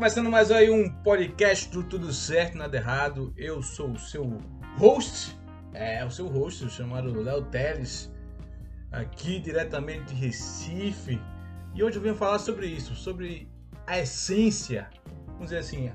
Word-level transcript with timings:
começando 0.00 0.30
mais 0.30 0.50
aí 0.50 0.70
um 0.70 0.88
podcast 0.88 1.68
do 1.68 1.82
Tudo 1.82 2.10
Certo, 2.10 2.56
Nada 2.56 2.74
Errado. 2.74 3.34
Eu 3.36 3.62
sou 3.62 3.90
o 3.90 3.98
seu 3.98 4.38
host, 4.78 5.38
é, 5.74 6.02
o 6.02 6.10
seu 6.10 6.26
host, 6.26 6.70
chamado 6.70 7.20
Léo 7.20 7.44
Teles, 7.44 8.10
aqui 8.90 9.38
diretamente 9.38 10.14
de 10.14 10.14
Recife. 10.14 11.20
E 11.74 11.84
hoje 11.84 11.98
eu 11.98 12.02
venho 12.02 12.14
falar 12.14 12.38
sobre 12.38 12.66
isso, 12.66 12.94
sobre 12.94 13.46
a 13.86 13.98
essência, 13.98 14.88
vamos 15.26 15.50
dizer 15.50 15.58
assim, 15.58 15.92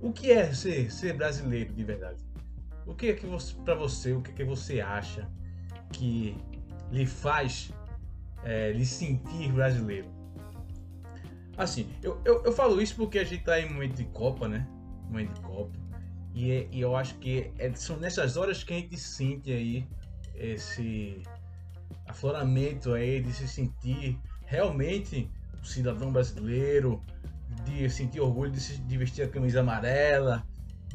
o 0.00 0.12
que 0.12 0.32
é 0.32 0.52
ser, 0.52 0.90
ser 0.90 1.12
brasileiro 1.12 1.72
de 1.72 1.84
verdade? 1.84 2.18
O 2.84 2.96
que 2.96 3.10
é 3.10 3.12
que 3.12 3.26
você, 3.26 3.54
para 3.64 3.76
você, 3.76 4.12
o 4.12 4.20
que 4.20 4.32
é 4.32 4.34
que 4.34 4.44
você 4.44 4.80
acha 4.80 5.30
que 5.92 6.36
lhe 6.90 7.06
faz 7.06 7.70
é, 8.42 8.72
lhe 8.72 8.84
sentir 8.84 9.52
brasileiro? 9.52 10.19
Assim, 11.60 11.86
eu, 12.02 12.18
eu, 12.24 12.42
eu, 12.42 12.52
falo 12.52 12.80
isso 12.80 12.96
porque 12.96 13.18
a 13.18 13.24
gente 13.24 13.44
tá 13.44 13.60
em 13.60 13.68
momento 13.68 13.94
de 13.94 14.04
Copa, 14.06 14.48
né? 14.48 14.66
Momento 15.10 15.34
de 15.34 15.40
Copa. 15.42 15.78
E, 16.34 16.50
é, 16.50 16.68
e 16.72 16.80
eu 16.80 16.96
acho 16.96 17.16
que 17.16 17.52
é, 17.58 17.70
são 17.74 17.98
nessas 17.98 18.38
horas 18.38 18.64
que 18.64 18.72
a 18.72 18.76
gente 18.76 18.98
sente 18.98 19.52
aí 19.52 19.86
esse 20.34 21.22
afloramento 22.06 22.94
aí 22.94 23.20
de 23.20 23.30
se 23.34 23.46
sentir 23.46 24.18
realmente 24.46 25.30
um 25.60 25.62
cidadão 25.62 26.10
brasileiro, 26.10 27.04
de 27.66 27.90
sentir 27.90 28.20
orgulho 28.20 28.50
de, 28.50 28.78
de 28.78 28.96
vestir 28.96 29.26
a 29.26 29.28
camisa 29.28 29.60
amarela, 29.60 30.42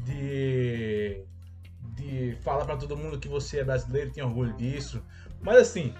de, 0.00 1.22
de 1.94 2.36
falar 2.42 2.64
para 2.64 2.76
todo 2.76 2.96
mundo 2.96 3.20
que 3.20 3.28
você 3.28 3.60
é 3.60 3.64
brasileiro, 3.64 4.10
tem 4.10 4.24
orgulho 4.24 4.52
disso. 4.54 5.00
Mas 5.40 5.58
assim, 5.58 5.94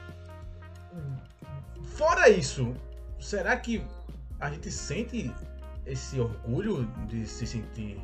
fora 1.85 2.29
isso, 2.29 2.75
será 3.21 3.57
que 3.57 3.81
a 4.41 4.51
gente 4.51 4.70
sente 4.70 5.33
esse 5.84 6.20
orgulho 6.20 6.87
de 7.06 7.27
se 7.27 7.47
sentir 7.47 8.01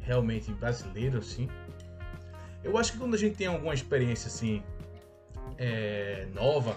realmente 0.00 0.52
brasileiro 0.52 1.18
assim? 1.18 1.48
Eu 2.62 2.78
acho 2.78 2.92
que 2.92 2.98
quando 2.98 3.14
a 3.14 3.18
gente 3.18 3.36
tem 3.36 3.46
alguma 3.46 3.74
experiência 3.74 4.28
assim 4.28 4.62
é, 5.58 6.26
nova, 6.34 6.76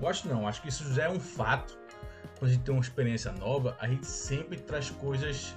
eu 0.00 0.08
acho 0.08 0.28
não, 0.28 0.46
acho 0.46 0.62
que 0.62 0.68
isso 0.68 0.92
já 0.94 1.04
é 1.04 1.10
um 1.10 1.20
fato 1.20 1.80
quando 2.40 2.52
a 2.52 2.54
gente 2.54 2.64
tem 2.64 2.74
uma 2.74 2.80
experiência 2.80 3.30
nova, 3.32 3.76
a 3.78 3.86
gente 3.86 4.06
sempre 4.06 4.58
traz 4.58 4.90
coisas 4.90 5.54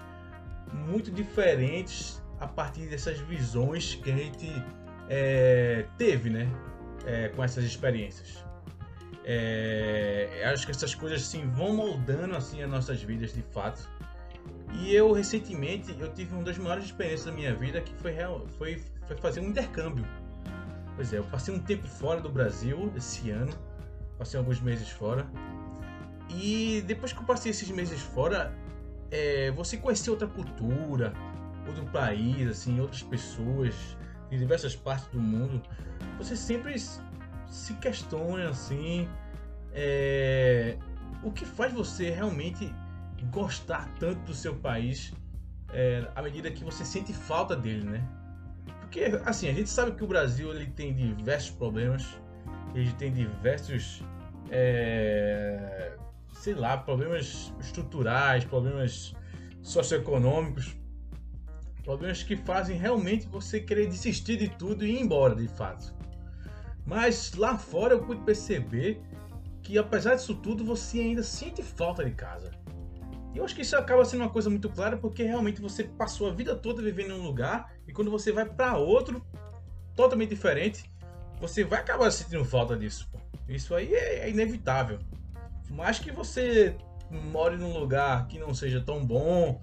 muito 0.74 1.10
diferentes 1.10 2.22
a 2.42 2.48
partir 2.48 2.88
dessas 2.88 3.18
visões 3.20 3.96
que 3.96 4.12
a 4.12 4.16
gente 4.16 4.52
é, 5.10 5.86
teve, 5.98 6.30
né? 6.30 6.46
É, 7.06 7.30
com 7.30 7.42
essas 7.42 7.64
experiências. 7.64 8.44
É, 9.26 10.44
acho 10.54 10.66
que 10.66 10.72
essas 10.72 10.94
coisas 10.94 11.22
assim 11.22 11.48
vão 11.50 11.74
moldando 11.74 12.36
assim 12.36 12.62
as 12.62 12.70
nossas 12.70 13.02
vidas 13.02 13.34
de 13.34 13.42
fato. 13.42 13.90
E 14.74 14.94
eu 14.94 15.12
recentemente 15.12 15.96
eu 16.00 16.12
tive 16.14 16.34
uma 16.34 16.44
das 16.44 16.58
maiores 16.58 16.86
experiências 16.86 17.26
da 17.26 17.32
minha 17.32 17.54
vida 17.56 17.80
que 17.82 17.94
foi, 17.96 18.16
foi, 18.58 18.82
foi 19.08 19.18
fazer 19.18 19.40
um 19.40 19.48
intercâmbio. 19.50 20.06
Pois 20.96 21.14
é, 21.14 21.20
eu 21.20 21.24
passei 21.26 21.54
um 21.54 21.60
tempo 21.60 21.88
fora 21.88 22.20
do 22.22 22.30
Brasil 22.30 22.92
esse 22.96 23.30
ano, 23.32 23.54
passei 24.18 24.38
alguns 24.38 24.60
meses 24.60 24.90
fora 24.90 25.26
e 26.30 26.84
depois 26.86 27.14
que 27.14 27.20
eu 27.20 27.26
passei 27.26 27.52
esses 27.52 27.70
meses 27.70 28.02
fora, 28.02 28.54
é, 29.12 29.52
você 29.52 29.78
conhecer 29.78 30.10
outra 30.10 30.28
cultura, 30.28 31.14
outro 31.68 31.86
país, 31.86 32.48
assim, 32.48 32.80
outras 32.80 33.04
pessoas 33.04 33.76
de 34.30 34.38
diversas 34.38 34.76
partes 34.76 35.08
do 35.08 35.20
mundo, 35.20 35.62
você 36.18 36.36
sempre 36.36 36.76
se 37.54 37.76
questiona 37.76 38.50
assim, 38.50 39.08
é, 39.72 40.76
o 41.22 41.32
que 41.32 41.46
faz 41.46 41.72
você 41.72 42.10
realmente 42.10 42.74
gostar 43.32 43.88
tanto 44.00 44.20
do 44.22 44.34
seu 44.34 44.56
país 44.56 45.14
é, 45.72 46.06
à 46.16 46.22
medida 46.22 46.50
que 46.50 46.64
você 46.64 46.84
sente 46.84 47.14
falta 47.14 47.56
dele, 47.56 47.84
né? 47.84 48.04
Porque 48.80 49.04
assim 49.24 49.48
a 49.48 49.54
gente 49.54 49.70
sabe 49.70 49.92
que 49.92 50.04
o 50.04 50.08
Brasil 50.08 50.52
ele 50.52 50.66
tem 50.66 50.94
diversos 50.94 51.52
problemas, 51.52 52.20
ele 52.74 52.92
tem 52.94 53.14
diversos 53.14 54.04
é, 54.50 55.96
sei 56.34 56.56
lá, 56.56 56.76
problemas 56.76 57.54
estruturais, 57.60 58.44
problemas 58.46 59.14
socioeconômicos, 59.62 60.76
problemas 61.84 62.24
que 62.24 62.36
fazem 62.36 62.78
realmente 62.78 63.28
você 63.28 63.60
querer 63.60 63.88
desistir 63.88 64.38
de 64.38 64.50
tudo 64.50 64.84
e 64.84 64.96
ir 64.96 65.02
embora, 65.02 65.36
de 65.36 65.48
fato. 65.48 65.94
Mas 66.86 67.34
lá 67.34 67.58
fora 67.58 67.94
eu 67.94 68.04
pude 68.04 68.22
perceber 68.22 69.02
que 69.62 69.78
apesar 69.78 70.16
disso 70.16 70.36
tudo 70.36 70.66
você 70.66 71.00
ainda 71.00 71.24
sente 71.24 71.64
falta 71.64 72.04
de 72.04 72.12
casa. 72.12 72.52
E 73.34 73.38
eu 73.38 73.46
acho 73.46 73.56
que 73.56 73.62
isso 73.62 73.76
acaba 73.76 74.06
sendo 74.06 74.22
uma 74.22 74.30
coisa 74.30 74.50
muito 74.50 74.70
clara 74.70 74.98
porque 74.98 75.24
realmente 75.24 75.62
você 75.62 75.84
passou 75.84 76.30
a 76.30 76.34
vida 76.34 76.56
toda 76.56 76.82
vivendo 76.82 77.12
em 77.12 77.20
um 77.20 77.24
lugar 77.24 77.74
e 77.88 77.94
quando 77.94 78.12
você 78.12 78.32
vai 78.32 78.46
para 78.46 78.78
outro 78.78 79.26
totalmente 79.96 80.30
diferente, 80.30 80.92
você 81.40 81.64
vai 81.64 81.80
acabar 81.80 82.12
sentindo 82.12 82.46
falta 82.46 82.76
disso. 82.78 83.10
Isso 83.48 83.74
aí 83.74 83.94
é 83.94 84.30
inevitável 84.30 85.00
mais 85.74 86.00
que 86.00 86.12
você 86.12 86.76
more 87.10 87.58
num 87.58 87.78
lugar 87.78 88.28
que 88.28 88.40
não 88.40 88.54
seja 88.54 88.82
tão 88.82 89.06
bom, 89.06 89.62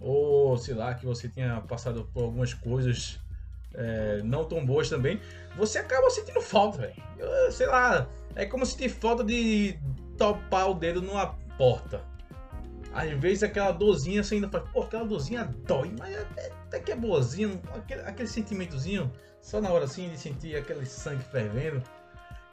ou 0.00 0.56
sei 0.56 0.74
lá, 0.74 0.94
que 0.94 1.04
você 1.04 1.28
tenha 1.28 1.60
passado 1.60 2.08
por 2.12 2.24
algumas 2.24 2.54
coisas 2.54 3.20
é, 3.74 4.20
não 4.24 4.44
tão 4.44 4.64
boas 4.64 4.88
também, 4.88 5.20
você 5.56 5.78
acaba 5.78 6.08
sentindo 6.10 6.40
falta, 6.40 6.78
velho. 6.78 6.94
Sei 7.50 7.66
lá, 7.66 8.08
é 8.34 8.46
como 8.46 8.64
sentir 8.64 8.88
falta 8.88 9.24
de 9.24 9.78
topar 10.16 10.70
o 10.70 10.74
dedo 10.74 11.02
numa 11.02 11.34
porta. 11.56 12.02
Às 12.92 13.10
vezes 13.18 13.42
aquela 13.42 13.70
dorzinha 13.70 14.22
você 14.22 14.36
ainda 14.36 14.48
faz, 14.48 14.64
pô, 14.70 14.82
aquela 14.82 15.04
dorzinha 15.04 15.44
dói, 15.66 15.92
mas 15.98 16.16
até 16.66 16.80
que 16.80 16.92
é 16.92 16.96
boazinha, 16.96 17.60
aquele, 17.74 18.00
aquele 18.02 18.28
sentimentozinho, 18.28 19.12
só 19.40 19.60
na 19.60 19.70
hora 19.70 19.84
assim 19.84 20.08
de 20.08 20.18
sentir 20.18 20.56
aquele 20.56 20.86
sangue 20.86 21.22
fervendo. 21.24 21.82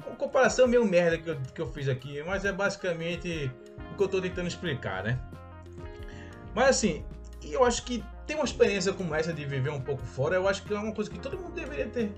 Uma 0.05 0.15
comparação 0.15 0.67
meio 0.67 0.85
merda 0.85 1.17
que 1.17 1.29
eu, 1.29 1.41
que 1.53 1.61
eu 1.61 1.71
fiz 1.71 1.87
aqui, 1.87 2.21
mas 2.23 2.45
é 2.45 2.51
basicamente 2.51 3.49
o 3.91 3.95
que 3.95 4.03
eu 4.03 4.05
estou 4.05 4.21
tentando 4.21 4.47
explicar, 4.47 5.03
né? 5.03 5.19
Mas 6.53 6.69
assim, 6.69 7.05
eu 7.41 7.63
acho 7.63 7.83
que 7.85 8.03
ter 8.25 8.35
uma 8.35 8.45
experiência 8.45 8.93
como 8.93 9.13
essa 9.13 9.33
de 9.33 9.45
viver 9.45 9.69
um 9.69 9.81
pouco 9.81 10.03
fora, 10.05 10.35
eu 10.35 10.47
acho 10.47 10.63
que 10.63 10.73
é 10.73 10.79
uma 10.79 10.93
coisa 10.93 11.09
que 11.09 11.19
todo 11.19 11.37
mundo 11.37 11.53
deveria 11.53 11.87
ter. 11.87 12.11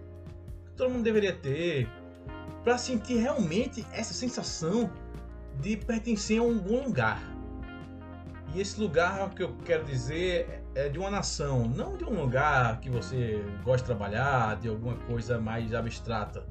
Todo 0.75 0.91
mundo 0.91 1.03
deveria 1.03 1.34
ter 1.34 1.90
para 2.63 2.78
sentir 2.78 3.18
realmente 3.18 3.85
essa 3.91 4.13
sensação 4.13 4.91
de 5.59 5.78
pertencer 5.78 6.40
a 6.40 6.44
algum 6.44 6.84
lugar. 6.84 7.22
E 8.53 8.62
esse 8.62 8.79
lugar 8.79 9.29
que 9.31 9.44
eu 9.44 9.56
quero 9.66 9.84
dizer 9.84 10.63
é 10.73 10.88
de 10.88 10.97
uma 10.97 11.09
nação, 11.09 11.68
não 11.68 11.97
de 11.97 12.06
um 12.06 12.22
lugar 12.22 12.79
que 12.79 12.89
você 12.89 13.44
gosta 13.63 13.79
de 13.79 13.85
trabalhar, 13.85 14.57
de 14.57 14.69
alguma 14.69 14.95
coisa 14.95 15.39
mais 15.39 15.74
abstrata 15.74 16.45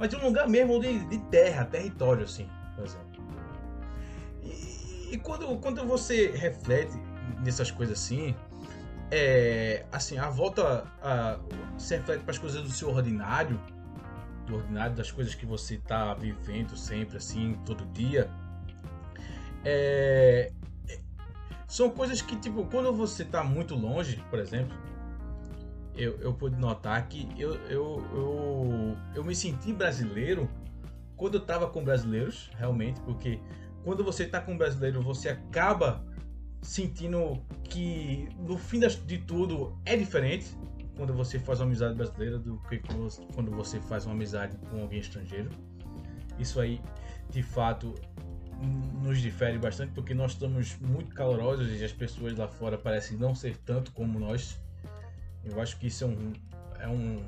mas 0.00 0.08
de 0.08 0.16
um 0.16 0.24
lugar 0.24 0.48
mesmo 0.48 0.80
de, 0.80 0.98
de 1.10 1.18
terra, 1.24 1.62
território, 1.66 2.24
assim, 2.24 2.48
por 2.74 2.86
exemplo. 2.86 3.22
E, 4.42 5.10
e, 5.12 5.18
quando, 5.18 5.58
quando 5.58 5.84
você 5.84 6.30
reflete 6.30 6.98
nessas 7.44 7.70
coisas 7.70 8.00
assim, 8.00 8.34
é, 9.10 9.84
assim, 9.90 10.18
a 10.18 10.28
volta 10.28 10.86
a, 11.02 11.38
se 11.76 11.96
reflete 11.96 12.22
para 12.22 12.30
as 12.30 12.38
coisas 12.38 12.62
do 12.62 12.70
seu 12.70 12.90
ordinário, 12.90 13.60
do 14.46 14.56
ordinário, 14.56 14.94
das 14.94 15.10
coisas 15.10 15.34
que 15.34 15.44
você 15.44 15.74
está 15.74 16.14
vivendo 16.14 16.76
sempre, 16.76 17.16
assim, 17.16 17.58
todo 17.64 17.84
dia. 17.92 18.30
É, 19.64 20.52
são 21.66 21.90
coisas 21.90 22.22
que, 22.22 22.36
tipo, 22.36 22.64
quando 22.66 22.92
você 22.92 23.22
está 23.22 23.44
muito 23.44 23.74
longe, 23.74 24.22
por 24.30 24.38
exemplo, 24.38 24.76
eu, 25.96 26.18
eu 26.20 26.32
pude 26.32 26.56
notar 26.56 27.06
que 27.08 27.28
eu, 27.38 27.54
eu, 27.66 28.04
eu, 28.12 28.96
eu 29.14 29.24
me 29.24 29.34
senti 29.34 29.72
brasileiro 29.72 30.48
quando 31.16 31.34
eu 31.34 31.40
estava 31.40 31.68
com 31.68 31.84
brasileiros, 31.84 32.50
realmente, 32.56 33.00
porque 33.02 33.40
quando 33.84 34.02
você 34.02 34.24
está 34.24 34.40
com 34.40 34.56
brasileiro, 34.56 35.02
você 35.02 35.28
acaba 35.28 36.02
sentindo 36.62 37.42
que 37.64 38.28
no 38.38 38.56
fim 38.58 38.80
de 38.80 39.18
tudo 39.18 39.78
é 39.84 39.96
diferente 39.96 40.56
quando 40.96 41.14
você 41.14 41.38
faz 41.38 41.60
uma 41.60 41.66
amizade 41.66 41.94
brasileira 41.94 42.38
do 42.38 42.58
que 42.68 42.78
quando 43.34 43.50
você 43.50 43.80
faz 43.80 44.04
uma 44.04 44.14
amizade 44.14 44.56
com 44.70 44.82
alguém 44.82 45.00
estrangeiro. 45.00 45.50
Isso 46.38 46.60
aí, 46.60 46.80
de 47.30 47.42
fato, 47.42 47.94
nos 49.02 49.20
difere 49.20 49.58
bastante 49.58 49.92
porque 49.92 50.12
nós 50.12 50.32
estamos 50.32 50.76
muito 50.78 51.14
calorosos 51.14 51.80
e 51.80 51.84
as 51.84 51.92
pessoas 51.92 52.36
lá 52.36 52.48
fora 52.48 52.76
parecem 52.76 53.16
não 53.16 53.34
ser 53.34 53.56
tanto 53.58 53.92
como 53.92 54.18
nós 54.18 54.58
eu 55.44 55.60
acho 55.60 55.78
que 55.78 55.86
isso 55.86 56.04
é, 56.04 56.06
um, 56.06 56.32
é 56.78 56.88
um, 56.88 57.24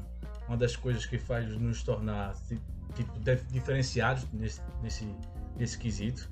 uma 0.46 0.56
das 0.56 0.76
coisas 0.76 1.06
que 1.06 1.18
faz 1.18 1.48
nos 1.56 1.82
tornar 1.82 2.34
tipo, 2.94 3.12
diferenciados 3.50 4.26
nesse, 4.32 4.60
nesse, 4.82 5.08
nesse 5.56 5.78
quesito. 5.78 6.30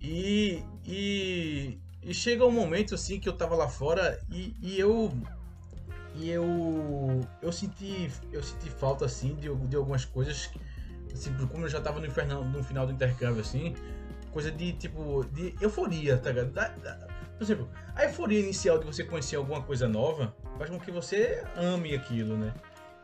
E, 0.00 0.62
e, 0.84 1.78
e 2.02 2.14
chega 2.14 2.44
um 2.44 2.50
momento 2.50 2.94
assim 2.94 3.18
que 3.18 3.28
eu 3.28 3.32
tava 3.32 3.54
lá 3.54 3.68
fora 3.68 4.20
e, 4.30 4.54
e 4.62 4.78
eu 4.78 5.12
e 6.14 6.30
eu 6.30 7.20
eu 7.42 7.52
senti 7.52 8.10
eu 8.32 8.42
senti 8.42 8.70
falta 8.70 9.04
assim 9.04 9.34
de, 9.34 9.54
de 9.54 9.76
algumas 9.76 10.04
coisas 10.04 10.50
assim, 11.12 11.34
como 11.46 11.64
eu 11.64 11.68
já 11.68 11.80
tava 11.80 12.00
no, 12.00 12.06
infernal, 12.06 12.44
no 12.44 12.62
final 12.62 12.86
do 12.86 12.92
intercâmbio 12.92 13.40
assim 13.40 13.74
coisa 14.32 14.50
de 14.50 14.72
tipo 14.74 15.24
de 15.32 15.54
euforia 15.60 16.16
tá 16.16 16.30
ligado? 16.30 16.52
Da, 16.52 16.68
da, 16.68 17.06
por 17.36 17.44
exemplo 17.44 17.68
a 17.94 18.04
euforia 18.04 18.40
inicial 18.40 18.78
de 18.78 18.84
você 18.84 19.04
conhecer 19.04 19.36
alguma 19.36 19.62
coisa 19.62 19.88
nova 19.88 20.34
faz 20.58 20.70
com 20.70 20.78
que 20.78 20.90
você 20.90 21.44
ame 21.56 21.94
aquilo 21.94 22.36
né 22.36 22.54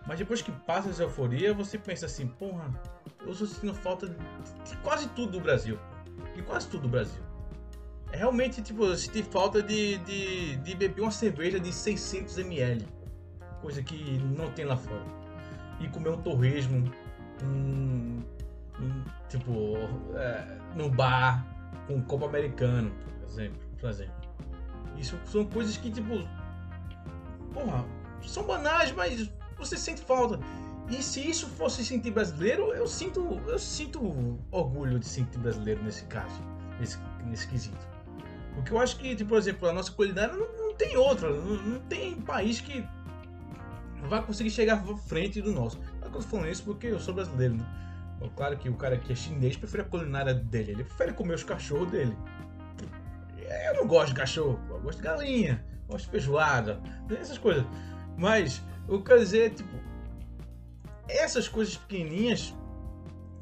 mas 0.06 0.18
depois 0.18 0.42
que 0.42 0.52
passa 0.52 0.90
essa 0.90 1.02
euforia 1.02 1.52
você 1.52 1.78
pensa 1.78 2.06
assim 2.06 2.26
porra 2.26 2.68
eu 3.20 3.32
estou 3.32 3.46
sentindo 3.46 3.74
falta 3.74 4.08
de 4.08 4.76
quase 4.82 5.08
tudo 5.08 5.32
do 5.32 5.40
Brasil 5.40 5.78
de 6.34 6.42
quase 6.42 6.68
tudo 6.68 6.82
do 6.82 6.88
Brasil 6.88 7.22
é 8.12 8.18
realmente, 8.18 8.60
tipo, 8.60 8.84
eu 8.84 8.96
senti 8.96 9.22
falta 9.22 9.62
de, 9.62 9.96
de, 9.98 10.56
de 10.56 10.74
beber 10.74 11.00
uma 11.00 11.10
cerveja 11.10 11.58
de 11.58 11.70
600ml 11.70 12.84
coisa 13.62 13.82
que 13.82 14.18
não 14.18 14.50
tem 14.50 14.64
lá 14.64 14.76
fora. 14.76 15.06
E 15.80 15.88
comer 15.88 16.10
um 16.10 16.20
torresmo, 16.20 16.92
um, 17.42 18.22
um 18.78 19.04
tipo, 19.28 19.76
é, 20.14 20.58
no 20.74 20.90
bar, 20.90 21.46
com 21.86 21.94
um 21.94 22.02
copo 22.02 22.26
americano, 22.26 22.92
por 23.20 23.28
exemplo, 23.28 23.58
por 23.80 23.88
exemplo. 23.88 24.14
Isso 24.98 25.18
são 25.24 25.44
coisas 25.46 25.76
que, 25.76 25.90
tipo, 25.90 26.28
porra, 27.54 27.84
são 28.22 28.42
banais, 28.42 28.92
mas 28.92 29.30
você 29.56 29.76
sente 29.76 30.02
falta. 30.02 30.38
E 30.92 31.02
se 31.02 31.26
isso 31.26 31.46
fosse 31.48 31.82
sentir 31.82 32.10
brasileiro, 32.10 32.74
eu 32.74 32.86
sinto, 32.86 33.40
eu 33.46 33.58
sinto 33.58 34.38
orgulho 34.50 34.98
de 34.98 35.06
sentir 35.06 35.38
brasileiro 35.38 35.82
nesse 35.82 36.04
caso, 36.04 36.38
nesse, 36.78 36.98
nesse 37.24 37.48
quesito. 37.48 37.88
Porque 38.54 38.74
eu 38.74 38.78
acho 38.78 38.98
que, 38.98 39.16
tipo, 39.16 39.30
por 39.30 39.38
exemplo, 39.38 39.66
a 39.70 39.72
nossa 39.72 39.90
culinária 39.90 40.34
não, 40.34 40.46
não 40.54 40.74
tem 40.74 40.94
outra, 40.98 41.30
não, 41.30 41.62
não 41.62 41.80
tem 41.80 42.20
país 42.20 42.60
que 42.60 42.86
vai 44.02 44.22
conseguir 44.22 44.50
chegar 44.50 44.74
à 44.74 44.96
frente 44.98 45.40
do 45.40 45.50
nosso. 45.50 45.80
Eu 46.02 46.10
tô 46.10 46.20
falando 46.20 46.50
isso 46.50 46.62
porque 46.62 46.88
eu 46.88 47.00
sou 47.00 47.14
brasileiro, 47.14 47.54
né? 47.54 47.66
Claro 48.36 48.56
que 48.58 48.68
o 48.68 48.74
cara 48.74 48.98
que 48.98 49.12
é 49.12 49.16
chinês 49.16 49.56
prefere 49.56 49.82
a 49.82 49.86
culinária 49.86 50.34
dele, 50.34 50.72
ele 50.72 50.84
prefere 50.84 51.14
comer 51.14 51.34
os 51.34 51.42
cachorros 51.42 51.90
dele. 51.90 52.16
Eu 53.66 53.76
não 53.76 53.86
gosto 53.86 54.08
de 54.08 54.14
cachorro, 54.14 54.60
eu 54.68 54.80
gosto 54.80 54.98
de 54.98 55.04
galinha, 55.04 55.64
gosto 55.88 56.04
de 56.04 56.10
feijoada, 56.10 56.80
essas 57.18 57.38
coisas. 57.38 57.64
Mas 58.16 58.62
o 58.86 58.94
eu 58.94 59.02
quero 59.02 59.20
dizer 59.20 59.46
é, 59.46 59.50
tipo, 59.50 59.81
essas 61.08 61.48
coisas 61.48 61.76
pequenininhas, 61.76 62.54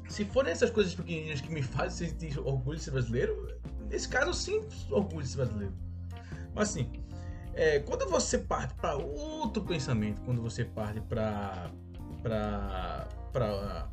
se 0.09 0.25
forem 0.25 0.51
essas 0.51 0.69
coisas 0.69 0.93
pequenininhas 0.93 1.41
que 1.41 1.51
me 1.51 1.61
fazem 1.63 2.09
sentir 2.09 2.39
orgulho 2.39 2.77
de 2.77 2.83
ser 2.83 2.91
brasileiro, 2.91 3.59
nesse 3.89 4.07
caso 4.07 4.29
eu 4.29 4.33
sinto 4.33 4.75
orgulho 4.89 5.23
de 5.23 5.29
ser 5.29 5.37
brasileiro. 5.37 5.73
Mas 6.53 6.69
assim, 6.69 6.91
é, 7.53 7.79
quando 7.79 8.09
você 8.09 8.37
parte 8.37 8.73
para 8.75 8.95
outro 8.95 9.63
pensamento, 9.63 10.21
quando 10.21 10.41
você 10.41 10.65
parte 10.65 11.01
para 11.01 11.71
para 12.23 13.89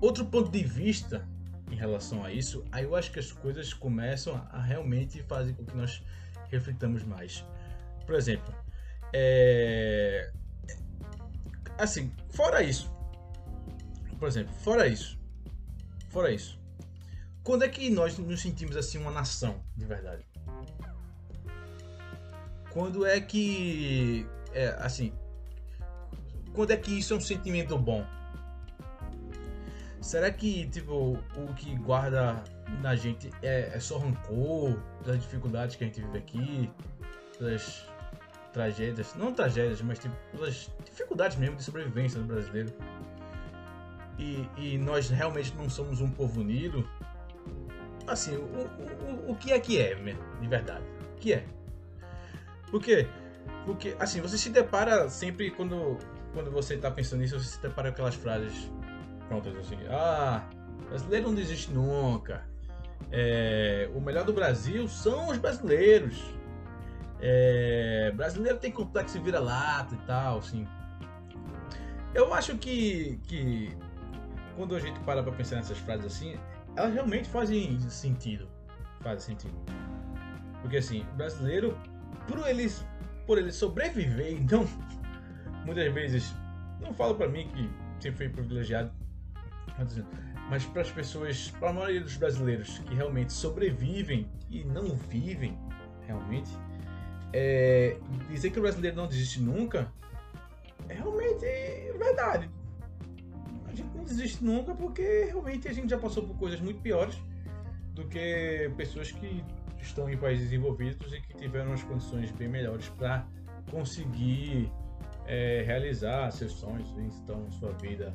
outro 0.00 0.24
ponto 0.24 0.50
de 0.50 0.64
vista 0.64 1.28
em 1.70 1.76
relação 1.76 2.24
a 2.24 2.32
isso, 2.32 2.64
aí 2.72 2.84
eu 2.84 2.96
acho 2.96 3.12
que 3.12 3.18
as 3.18 3.30
coisas 3.30 3.72
começam 3.72 4.34
a 4.50 4.60
realmente 4.60 5.22
fazer 5.22 5.52
com 5.52 5.64
que 5.64 5.76
nós 5.76 6.02
reflitamos 6.50 7.04
mais. 7.04 7.44
Por 8.04 8.16
exemplo, 8.16 8.52
é, 9.12 10.32
assim, 11.82 12.12
fora 12.30 12.62
isso, 12.62 12.90
por 14.18 14.28
exemplo, 14.28 14.54
fora 14.54 14.86
isso, 14.86 15.18
fora 16.08 16.30
isso, 16.30 16.60
quando 17.42 17.64
é 17.64 17.68
que 17.68 17.90
nós 17.90 18.18
nos 18.18 18.40
sentimos 18.40 18.76
assim 18.76 18.98
uma 18.98 19.10
nação 19.10 19.60
de 19.76 19.84
verdade? 19.84 20.24
Quando 22.70 23.04
é 23.04 23.20
que. 23.20 24.26
É, 24.52 24.68
assim. 24.78 25.12
Quando 26.54 26.70
é 26.72 26.76
que 26.76 26.98
isso 26.98 27.14
é 27.14 27.16
um 27.16 27.20
sentimento 27.20 27.78
bom? 27.78 28.04
Será 30.00 30.30
que, 30.30 30.68
tipo, 30.70 31.18
o 31.36 31.54
que 31.54 31.76
guarda 31.76 32.42
na 32.80 32.96
gente 32.96 33.30
é, 33.42 33.70
é 33.74 33.80
só 33.80 33.98
rancor 33.98 34.80
das 35.04 35.20
dificuldades 35.20 35.76
que 35.76 35.84
a 35.84 35.86
gente 35.86 36.00
vive 36.00 36.18
aqui, 36.18 36.70
das 37.38 37.86
tragédias, 38.52 39.14
não 39.14 39.32
tragédias, 39.32 39.80
mas 39.82 39.98
tipo, 39.98 40.14
das 40.38 40.70
dificuldades 40.84 41.36
mesmo 41.36 41.56
de 41.56 41.62
sobrevivência 41.62 42.20
do 42.20 42.26
brasileiro? 42.26 42.72
E, 44.18 44.48
e 44.56 44.78
nós 44.78 45.08
realmente 45.08 45.54
não 45.56 45.70
somos 45.70 46.00
um 46.00 46.10
povo 46.10 46.40
unido? 46.40 46.88
Assim, 48.06 48.36
o, 48.36 49.28
o, 49.28 49.32
o 49.32 49.36
que 49.36 49.52
é 49.52 49.60
que 49.60 49.78
é, 49.78 49.94
de 49.94 50.48
verdade? 50.48 50.84
O 51.14 51.20
que 51.20 51.32
é? 51.32 51.44
Por 52.70 52.82
quê? 52.82 53.06
Porque, 53.64 53.94
assim, 53.98 54.20
você 54.20 54.38
se 54.38 54.50
depara 54.50 55.08
sempre 55.08 55.50
quando, 55.50 55.98
quando 56.32 56.50
você 56.50 56.74
está 56.74 56.90
pensando 56.90 57.20
nisso, 57.20 57.38
você 57.38 57.50
se 57.50 57.62
depara 57.62 57.90
com 57.90 57.94
aquelas 57.94 58.14
frases 58.14 58.70
prontas 59.28 59.56
assim: 59.56 59.76
Ah, 59.88 60.48
brasileiro 60.88 61.28
não 61.28 61.34
desiste 61.34 61.70
nunca. 61.72 62.44
É, 63.12 63.88
o 63.94 64.00
melhor 64.00 64.24
do 64.24 64.32
Brasil 64.32 64.86
são 64.88 65.28
os 65.28 65.38
brasileiros. 65.38 66.22
É, 67.22 68.12
brasileiro 68.14 68.58
tem 68.58 68.70
complexo 68.70 69.18
e 69.18 69.20
vira-lata 69.20 69.94
e 69.94 69.98
tal, 70.06 70.38
assim. 70.38 70.66
Eu 72.14 72.32
acho 72.34 72.56
que, 72.56 73.20
que 73.24 73.76
quando 74.56 74.74
a 74.74 74.80
gente 74.80 74.98
para 75.00 75.22
para 75.22 75.32
pensar 75.32 75.56
nessas 75.56 75.78
frases 75.78 76.06
assim, 76.06 76.36
elas 76.76 76.92
realmente 76.92 77.28
fazem 77.28 77.78
sentido. 77.80 78.48
Fazem 79.00 79.36
sentido. 79.36 79.54
Porque 80.62 80.78
assim, 80.78 81.06
o 81.12 81.16
brasileiro 81.16 81.78
por 82.26 82.46
eles, 82.46 82.84
por 83.26 83.38
eles 83.38 83.54
sobreviver, 83.56 84.32
então, 84.40 84.66
muitas 85.64 85.92
vezes, 85.92 86.34
não 86.80 86.92
falo 86.94 87.14
para 87.14 87.28
mim 87.28 87.48
que 87.48 87.70
sempre 88.02 88.18
fui 88.18 88.28
privilegiado, 88.28 88.90
mas 90.48 90.64
para 90.66 90.82
as 90.82 90.90
pessoas, 90.90 91.50
para 91.58 91.70
a 91.70 91.72
maioria 91.72 92.00
dos 92.00 92.16
brasileiros 92.16 92.78
que 92.78 92.94
realmente 92.94 93.32
sobrevivem 93.32 94.28
e 94.48 94.64
não 94.64 94.94
vivem 94.96 95.56
realmente, 96.06 96.50
é, 97.32 97.96
dizer 98.28 98.50
que 98.50 98.58
o 98.58 98.62
brasileiro 98.62 98.96
não 98.96 99.06
desiste 99.06 99.40
nunca 99.40 99.92
é 100.88 100.94
realmente 100.94 101.46
verdade. 101.98 102.50
A 103.66 103.74
gente 103.74 103.96
não 103.96 104.04
desiste 104.04 104.44
nunca 104.44 104.74
porque 104.74 105.24
realmente 105.26 105.68
a 105.68 105.72
gente 105.72 105.88
já 105.90 105.98
passou 105.98 106.26
por 106.26 106.36
coisas 106.36 106.60
muito 106.60 106.80
piores 106.80 107.16
do 107.92 108.06
que 108.06 108.70
pessoas 108.76 109.12
que 109.12 109.44
estão 109.78 110.10
em 110.10 110.16
países 110.16 110.44
desenvolvidos 110.44 111.12
e 111.12 111.20
que 111.20 111.34
tiveram 111.34 111.72
as 111.72 111.82
condições 111.82 112.30
bem 112.32 112.48
melhores 112.48 112.88
para 112.90 113.26
conseguir 113.70 114.70
é, 115.26 115.62
realizar 115.64 116.30
seus 116.32 116.52
sonhos, 116.52 116.92
então 116.98 117.50
sua 117.52 117.72
vida 117.74 118.14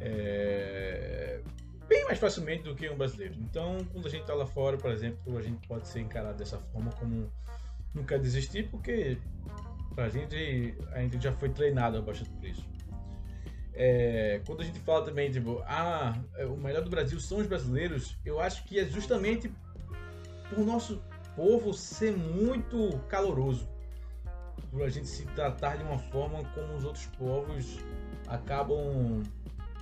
é, 0.00 1.40
bem 1.88 2.04
mais 2.04 2.18
facilmente 2.18 2.64
do 2.64 2.74
que 2.74 2.88
um 2.88 2.96
brasileiro. 2.96 3.34
Então, 3.38 3.78
quando 3.92 4.06
a 4.06 4.10
gente 4.10 4.22
está 4.22 4.34
lá 4.34 4.46
fora, 4.46 4.76
por 4.76 4.90
exemplo, 4.90 5.38
a 5.38 5.42
gente 5.42 5.66
pode 5.68 5.86
ser 5.86 6.00
encarado 6.00 6.38
dessa 6.38 6.58
forma 6.58 6.90
como 6.92 7.30
não 7.94 8.04
quer 8.04 8.18
desistir, 8.18 8.68
porque 8.70 9.18
a 9.96 10.08
gente 10.08 10.74
a 10.92 11.00
gente 11.00 11.20
já 11.20 11.32
foi 11.32 11.50
treinado 11.50 11.98
a 11.98 12.02
bastante 12.02 12.30
por 12.30 12.44
isso. 12.44 12.64
É, 13.74 14.40
quando 14.46 14.60
a 14.60 14.64
gente 14.64 14.78
fala 14.80 15.04
também, 15.04 15.30
tipo, 15.30 15.62
ah, 15.66 16.14
o 16.46 16.56
melhor 16.56 16.82
do 16.82 16.90
Brasil 16.90 17.18
são 17.18 17.38
os 17.38 17.46
brasileiros, 17.46 18.18
eu 18.24 18.38
acho 18.38 18.64
que 18.64 18.78
é 18.78 18.84
justamente 18.84 19.50
por 20.50 20.64
nosso 20.64 21.02
povo 21.34 21.72
ser 21.72 22.14
muito 22.14 22.98
caloroso, 23.08 23.66
por 24.70 24.82
a 24.82 24.88
gente 24.88 25.08
se 25.08 25.24
tratar 25.26 25.76
de 25.76 25.84
uma 25.84 25.98
forma 25.98 26.44
como 26.54 26.74
os 26.74 26.84
outros 26.84 27.06
povos 27.18 27.78
acabam 28.26 29.22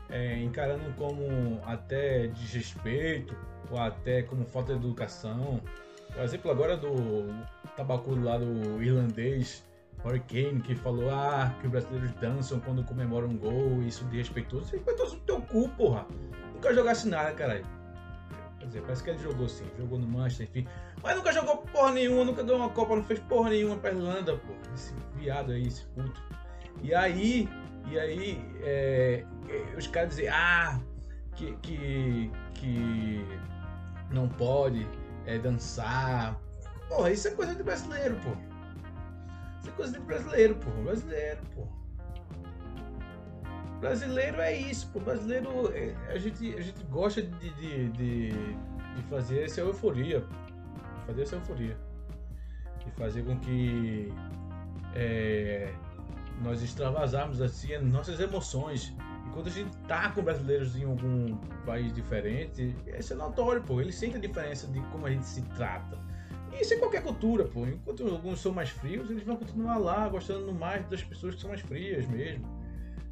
é, 0.09 0.41
encarando 0.43 0.93
como 0.95 1.61
até 1.65 2.29
desrespeito 2.29 3.37
ou 3.71 3.79
até 3.79 4.23
como 4.23 4.45
falta 4.45 4.73
de 4.73 4.79
educação. 4.79 5.61
Por 6.13 6.23
exemplo, 6.23 6.51
agora 6.51 6.77
do 6.77 7.27
tabacudo 7.77 8.23
lá 8.23 8.37
do 8.39 8.83
irlandês, 8.83 9.65
Hurricane, 10.05 10.61
que 10.61 10.75
falou 10.75 11.11
ah, 11.11 11.55
que 11.61 11.67
os 11.67 11.73
brasileiros 11.73 12.13
dançam 12.13 12.61
quando 12.61 12.83
comemoram 12.85 13.29
um 13.29 13.37
gol, 13.37 13.83
isso 13.83 14.05
de 14.07 14.19
respeitoso. 14.19 14.73
Respeitoso 14.73 15.17
no 15.17 15.23
teu 15.23 15.41
cu, 15.43 15.69
porra. 15.71 16.07
Nunca 16.55 16.75
jogasse 16.75 17.09
nada, 17.09 17.33
caralho. 17.33 17.65
Quer 18.59 18.67
dizer, 18.67 18.83
parece 18.83 19.03
que 19.03 19.11
ele 19.11 19.19
jogou 19.19 19.49
sim, 19.49 19.65
jogou 19.79 19.99
no 19.99 20.07
Manchester, 20.07 20.47
enfim. 20.49 20.69
Mas 21.03 21.17
nunca 21.17 21.33
jogou 21.33 21.59
porra 21.59 21.93
nenhuma, 21.93 22.25
nunca 22.25 22.43
ganhou 22.43 22.61
uma 22.61 22.69
Copa, 22.71 22.97
não 22.97 23.05
fez 23.05 23.19
porra 23.21 23.51
nenhuma 23.51 23.77
pra 23.77 23.91
Irlanda, 23.91 24.37
pô. 24.37 24.53
Esse 24.75 24.95
viado 25.15 25.53
aí, 25.53 25.67
esse 25.67 25.85
puto. 25.87 26.23
E 26.83 26.95
aí, 26.95 27.49
e 27.91 27.99
aí, 27.99 28.45
é, 28.63 29.25
é, 29.49 29.77
os 29.77 29.87
caras 29.87 30.11
dizem, 30.11 30.29
ah, 30.29 30.79
que, 31.35 31.53
que, 31.63 32.31
que 32.55 33.25
não 34.11 34.29
pode 34.29 34.87
é, 35.27 35.39
dançar. 35.39 36.41
Porra, 36.89 37.11
isso 37.11 37.29
é 37.29 37.31
coisa 37.33 37.55
de 37.55 37.63
brasileiro, 37.63 38.17
pô. 38.17 38.31
Isso 39.61 39.69
é 39.69 39.73
coisa 39.73 39.93
de 39.93 40.01
brasileiro, 40.01 40.57
pô. 40.57 40.71
Brasileiro, 40.83 41.41
pô. 41.55 41.67
Brasileiro 43.81 44.41
é 44.41 44.57
isso, 44.57 44.91
pô. 44.91 45.01
Brasileiro, 45.01 45.73
é, 45.75 45.95
a 46.09 46.19
gente, 46.19 46.55
a 46.55 46.61
gente 46.61 46.83
gosta 46.85 47.23
de, 47.23 47.51
de, 47.55 47.89
de, 47.91 48.31
de 48.31 49.03
fazer 49.09 49.45
essa 49.45 49.61
euforia. 49.61 50.25
Fazer 51.07 51.23
essa 51.23 51.37
euforia. 51.37 51.79
De 52.85 52.91
fazer 52.93 53.25
com 53.25 53.39
que 53.39 54.13
é, 54.95 55.73
nós 56.43 56.63
extravasarmos 56.63 57.41
assim 57.41 57.73
as 57.75 57.83
nossas 57.85 58.19
emoções. 58.21 58.95
Quando 59.33 59.47
a 59.47 59.51
gente 59.51 59.77
tá 59.87 60.11
com 60.11 60.23
brasileiros 60.23 60.77
em 60.77 60.85
algum 60.85 61.37
país 61.65 61.93
diferente, 61.95 62.75
isso 62.99 63.13
é 63.13 63.17
notório, 63.17 63.63
pô. 63.63 63.81
Eles 63.81 63.95
sentem 63.95 64.19
a 64.19 64.21
diferença 64.21 64.67
de 64.67 64.81
como 64.93 65.07
a 65.07 65.11
gente 65.11 65.27
se 65.27 65.43
trata. 65.55 65.99
E 66.53 66.63
isso 66.63 66.75
é 66.75 66.77
qualquer 66.79 67.03
cultura, 67.03 67.45
pô. 67.45 67.67
Enquanto 67.67 68.07
alguns 68.09 68.41
são 68.41 68.53
mais 68.53 68.71
frios, 68.71 69.09
eles 69.11 69.23
vão 69.23 69.37
continuar 69.37 69.79
lá, 69.79 70.09
gostando 70.09 70.53
mais 70.53 70.87
das 70.89 71.03
pessoas 71.03 71.35
que 71.37 71.41
são 71.41 71.51
mais 71.51 71.61
frias 71.61 72.07
mesmo. 72.09 72.45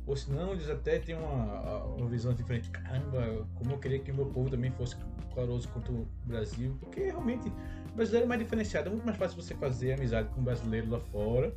Ou 0.06 0.16
senão, 0.16 0.52
eles 0.52 0.68
até 0.68 0.98
têm 0.98 1.14
uma, 1.14 1.84
uma 1.84 2.08
visão 2.08 2.32
diferente. 2.32 2.70
Caramba, 2.70 3.46
como 3.54 3.72
eu 3.72 3.78
queria 3.78 3.98
que 3.98 4.10
o 4.10 4.14
meu 4.14 4.26
povo 4.26 4.50
também 4.50 4.70
fosse 4.72 4.96
caloroso 5.34 5.68
quanto 5.68 5.92
o 5.92 6.08
Brasil. 6.24 6.76
Porque 6.80 7.04
realmente, 7.04 7.48
o 7.92 7.94
brasileiro 7.94 8.24
é 8.24 8.28
mais 8.28 8.40
diferenciado. 8.40 8.88
É 8.88 8.90
muito 8.90 9.04
mais 9.04 9.18
fácil 9.18 9.40
você 9.40 9.54
fazer 9.54 9.92
amizade 9.92 10.30
com 10.30 10.40
um 10.40 10.44
brasileiro 10.44 10.90
lá 10.90 10.98
fora 10.98 11.54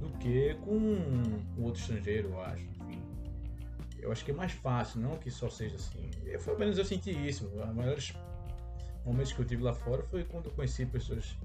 do 0.00 0.08
que 0.18 0.54
com 0.64 0.76
um 0.76 1.62
outro 1.62 1.80
estrangeiro, 1.80 2.30
eu 2.30 2.40
acho. 2.42 2.81
Eu 4.02 4.10
acho 4.10 4.24
que 4.24 4.32
é 4.32 4.34
mais 4.34 4.50
fácil, 4.50 5.00
não 5.00 5.16
que 5.16 5.30
só 5.30 5.48
seja 5.48 5.76
assim. 5.76 6.10
Eu, 6.26 6.40
pelo 6.40 6.58
menos 6.58 6.76
eu 6.76 6.84
senti 6.84 7.10
isso. 7.10 7.46
Os 7.46 7.74
maiores 7.74 8.12
momentos 9.06 9.32
que 9.32 9.40
eu 9.40 9.44
tive 9.44 9.62
lá 9.62 9.72
fora 9.72 10.02
foi 10.02 10.24
quando 10.24 10.46
eu 10.46 10.52
conheci 10.52 10.84
pessoas 10.84 11.36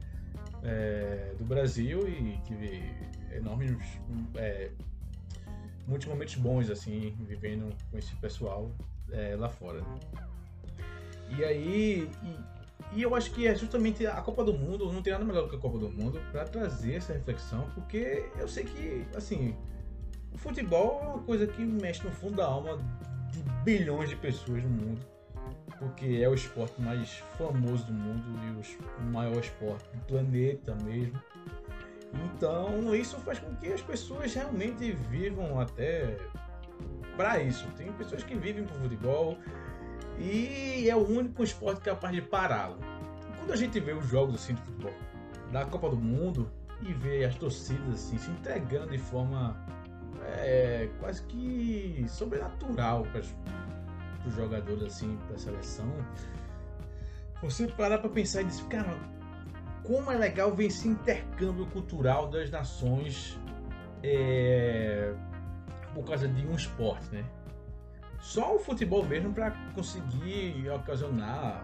é, 0.63 1.35
do 1.37 1.45
Brasil 1.45 2.07
e 2.09 2.39
tive 2.45 2.81
enormes. 3.31 3.85
É, 4.35 4.71
muitos 5.87 6.07
momentos 6.07 6.35
bons, 6.35 6.69
assim, 6.71 7.15
vivendo 7.27 7.71
com 7.91 7.97
esse 7.97 8.15
pessoal 8.15 8.71
é, 9.11 9.35
lá 9.35 9.49
fora. 9.49 9.83
E 11.37 11.43
aí. 11.43 12.09
E, 12.23 12.57
e 12.93 13.01
eu 13.01 13.13
acho 13.13 13.31
que 13.31 13.45
é 13.45 13.53
justamente 13.53 14.07
a 14.07 14.21
Copa 14.21 14.43
do 14.43 14.53
Mundo, 14.53 14.91
não 14.91 15.01
tem 15.01 15.11
nada 15.11 15.25
melhor 15.25 15.43
do 15.43 15.49
que 15.49 15.57
a 15.57 15.59
Copa 15.59 15.77
do 15.77 15.89
Mundo 15.89 16.19
para 16.31 16.45
trazer 16.45 16.95
essa 16.95 17.13
reflexão, 17.13 17.69
porque 17.75 18.25
eu 18.39 18.47
sei 18.47 18.63
que, 18.63 19.05
assim, 19.13 19.53
o 20.37 20.39
futebol 20.39 21.01
é 21.03 21.07
uma 21.07 21.19
coisa 21.23 21.47
que 21.47 21.65
mexe 21.65 22.03
no 22.03 22.11
fundo 22.11 22.35
da 22.35 22.45
alma 22.45 22.77
de 23.31 23.39
bilhões 23.63 24.09
de 24.09 24.15
pessoas 24.15 24.63
no 24.63 24.69
mundo, 24.69 25.01
porque 25.79 26.19
é 26.21 26.29
o 26.29 26.35
esporte 26.35 26.79
mais 26.79 27.23
famoso 27.39 27.85
do 27.85 27.93
mundo 27.93 28.23
e 28.45 29.01
o 29.01 29.05
maior 29.11 29.39
esporte 29.39 29.89
do 29.91 30.05
planeta 30.05 30.75
mesmo. 30.83 31.19
Então, 32.13 32.93
isso 32.95 33.17
faz 33.17 33.39
com 33.39 33.53
que 33.55 33.73
as 33.73 33.81
pessoas 33.81 34.31
realmente 34.35 34.91
vivam 35.09 35.59
até 35.59 36.15
para 37.15 37.39
isso. 37.39 37.67
Tem 37.75 37.91
pessoas 37.93 38.21
que 38.21 38.35
vivem 38.35 38.63
por 38.63 38.77
futebol, 38.77 39.39
e 40.19 40.87
é 40.87 40.95
o 40.95 40.99
único 40.99 41.43
esporte 41.43 41.81
capaz 41.81 42.13
de 42.13 42.21
pará-lo. 42.21 42.77
Quando 43.39 43.53
a 43.53 43.55
gente 43.55 43.79
vê 43.79 43.93
os 43.93 44.07
jogos 44.07 44.35
assim 44.35 44.53
de 44.53 44.61
futebol 44.61 44.93
da 45.51 45.65
Copa 45.65 45.89
do 45.89 45.97
Mundo 45.97 46.47
e 46.83 46.93
vê 46.93 47.25
as 47.25 47.33
torcidas 47.35 47.95
assim 47.95 48.19
se 48.19 48.29
entregando 48.29 48.91
de 48.91 48.99
forma 48.99 49.57
é, 50.23 50.89
quase 50.99 51.23
que 51.23 52.05
sobrenatural 52.07 53.03
para 53.11 53.21
os 54.25 54.35
jogadores 54.35 54.83
assim 54.83 55.17
para 55.27 55.35
a 55.35 55.39
seleção, 55.39 55.91
você 57.41 57.67
parar 57.67 57.99
para 57.99 58.09
pensar 58.09 58.41
e 58.41 58.45
dizer, 58.45 58.63
cara, 58.65 58.97
como 59.83 60.11
é 60.11 60.17
legal 60.17 60.53
ver 60.53 60.65
esse 60.65 60.87
intercâmbio 60.87 61.65
cultural 61.67 62.27
das 62.29 62.49
nações 62.49 63.39
é, 64.03 65.13
por 65.93 66.03
causa 66.03 66.27
de 66.27 66.47
um 66.47 66.55
esporte, 66.55 67.07
né? 67.13 67.23
só 68.27 68.55
o 68.55 68.59
futebol 68.59 69.05
mesmo 69.05 69.33
para 69.33 69.51
conseguir 69.73 70.69
ocasionar 70.69 71.63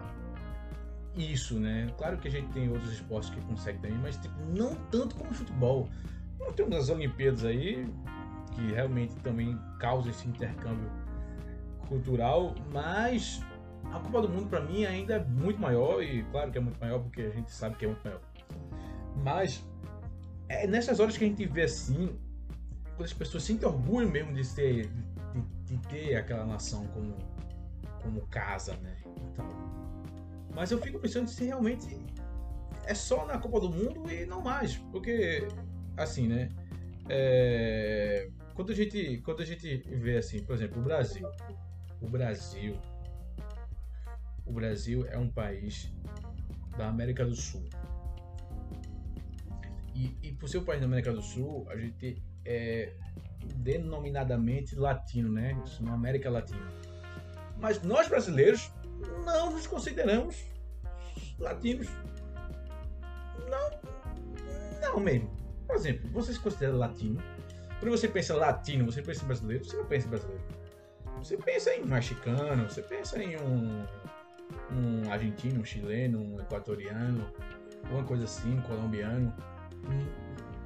isso, 1.14 1.58
né? 1.60 1.92
Claro 1.98 2.16
que 2.16 2.26
a 2.26 2.30
gente 2.30 2.48
tem 2.52 2.70
outros 2.70 2.92
esportes 2.92 3.30
que 3.30 3.40
conseguem 3.42 3.80
também, 3.80 3.98
mas 3.98 4.16
tipo, 4.16 4.34
não 4.46 4.74
tanto 4.90 5.14
como 5.14 5.30
o 5.30 5.34
futebol. 5.34 5.88
Não 6.40 6.52
temos 6.52 6.74
as 6.76 6.88
Olimpíadas 6.88 7.44
aí 7.44 7.86
que 8.54 8.72
realmente 8.72 9.14
também 9.16 9.58
causam 9.78 10.10
esse 10.10 10.28
intercâmbio 10.28 10.90
cultural, 11.88 12.54
mas 12.72 13.42
a 13.92 14.00
Copa 14.00 14.22
do 14.22 14.28
Mundo 14.28 14.48
para 14.48 14.60
mim 14.60 14.84
ainda 14.84 15.16
é 15.16 15.24
muito 15.24 15.60
maior 15.60 16.02
e 16.02 16.22
claro 16.24 16.50
que 16.50 16.58
é 16.58 16.60
muito 16.60 16.80
maior 16.80 17.00
porque 17.00 17.22
a 17.22 17.30
gente 17.30 17.50
sabe 17.50 17.76
que 17.76 17.84
é 17.84 17.88
muito 17.88 18.02
maior. 18.04 18.20
Mas 19.22 19.64
é 20.48 20.66
nessas 20.66 21.00
horas 21.00 21.16
que 21.16 21.24
a 21.24 21.28
gente 21.28 21.44
vê 21.46 21.62
assim, 21.62 22.18
quando 22.96 23.04
as 23.04 23.12
pessoas 23.12 23.42
sentem 23.42 23.68
orgulho 23.68 24.08
mesmo 24.10 24.32
de 24.32 24.44
ser 24.44 24.88
de, 25.32 25.42
de 25.64 25.78
ter 25.88 26.16
aquela 26.16 26.44
nação 26.44 26.86
como, 26.88 27.16
como 28.02 28.26
casa, 28.28 28.76
né? 28.76 28.96
Então, 29.32 29.48
mas 30.54 30.70
eu 30.70 30.78
fico 30.80 30.98
pensando 30.98 31.28
se 31.28 31.44
realmente 31.44 31.98
é 32.86 32.94
só 32.94 33.26
na 33.26 33.38
Copa 33.38 33.60
do 33.60 33.70
Mundo 33.70 34.10
e 34.10 34.24
não 34.26 34.40
mais, 34.40 34.76
porque 34.92 35.46
assim, 35.96 36.28
né? 36.28 36.48
É, 37.08 38.28
quando 38.54 38.70
a 38.70 38.74
gente 38.74 39.18
quando 39.18 39.42
a 39.42 39.44
gente 39.44 39.76
vê 39.76 40.16
assim, 40.18 40.42
por 40.44 40.54
exemplo, 40.54 40.80
o 40.80 40.84
Brasil, 40.84 41.28
o 42.00 42.08
Brasil, 42.08 42.78
o 44.46 44.52
Brasil 44.52 45.06
é 45.06 45.18
um 45.18 45.28
país 45.28 45.92
da 46.76 46.88
América 46.88 47.24
do 47.24 47.34
Sul. 47.34 47.64
E, 49.94 50.16
e 50.22 50.32
por 50.32 50.48
ser 50.48 50.58
um 50.58 50.64
país 50.64 50.80
da 50.80 50.86
América 50.86 51.12
do 51.12 51.22
Sul, 51.22 51.66
a 51.70 51.76
gente 51.76 52.22
é, 52.44 52.92
denominadamente 53.56 54.74
latino, 54.74 55.32
né? 55.32 55.60
Isso 55.64 55.82
na 55.84 55.92
América 55.92 56.30
Latina. 56.30 56.66
Mas 57.58 57.82
nós 57.82 58.08
brasileiros 58.08 58.70
não 59.24 59.52
nos 59.52 59.66
consideramos 59.66 60.44
latinos. 61.38 61.88
Não, 63.48 63.80
não 64.80 65.00
mesmo. 65.00 65.30
Por 65.66 65.76
exemplo, 65.76 66.10
você 66.10 66.32
se 66.32 66.40
considera 66.40 66.74
latino? 66.74 67.20
Quando 67.80 67.90
você 67.90 68.08
pensa 68.08 68.34
latino, 68.34 68.86
você 68.86 69.02
pensa 69.02 69.24
brasileiro? 69.24 69.64
Você 69.64 69.76
não 69.76 69.84
pensa 69.84 70.08
brasileiro. 70.08 70.42
Você 71.18 71.36
pensa 71.36 71.74
em 71.74 71.84
mexicano, 71.84 72.68
você 72.68 72.82
pensa 72.82 73.22
em 73.22 73.36
um, 73.36 73.86
um 74.72 75.12
argentino, 75.12 75.60
um 75.60 75.64
chileno, 75.64 76.20
um 76.20 76.40
equatoriano, 76.40 77.26
alguma 77.84 78.04
coisa 78.04 78.24
assim, 78.24 78.58
um 78.58 78.62
colombiano. 78.62 79.32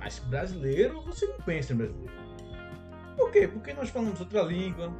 Mas 0.00 0.18
brasileiro, 0.20 1.00
você 1.02 1.26
não 1.26 1.38
pensa 1.38 1.72
em 1.72 1.76
brasileiro. 1.76 2.12
Por 3.16 3.30
quê? 3.32 3.48
Porque 3.48 3.72
nós 3.72 3.90
falamos 3.90 4.20
outra 4.20 4.42
língua, 4.42 4.92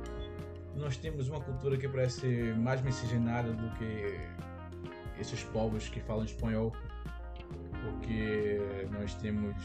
nós 0.75 0.97
temos 0.97 1.29
uma 1.29 1.41
cultura 1.41 1.77
que 1.77 1.89
parece 1.89 2.21
ser 2.21 2.57
mais 2.57 2.81
miscigenada 2.83 3.53
do 3.53 3.71
que 3.79 4.21
esses 5.21 5.43
povos 5.45 5.89
que 5.89 6.01
falam 6.01 6.25
espanhol, 6.25 6.73
porque 7.83 8.61
nós 8.93 9.15
temos 9.15 9.57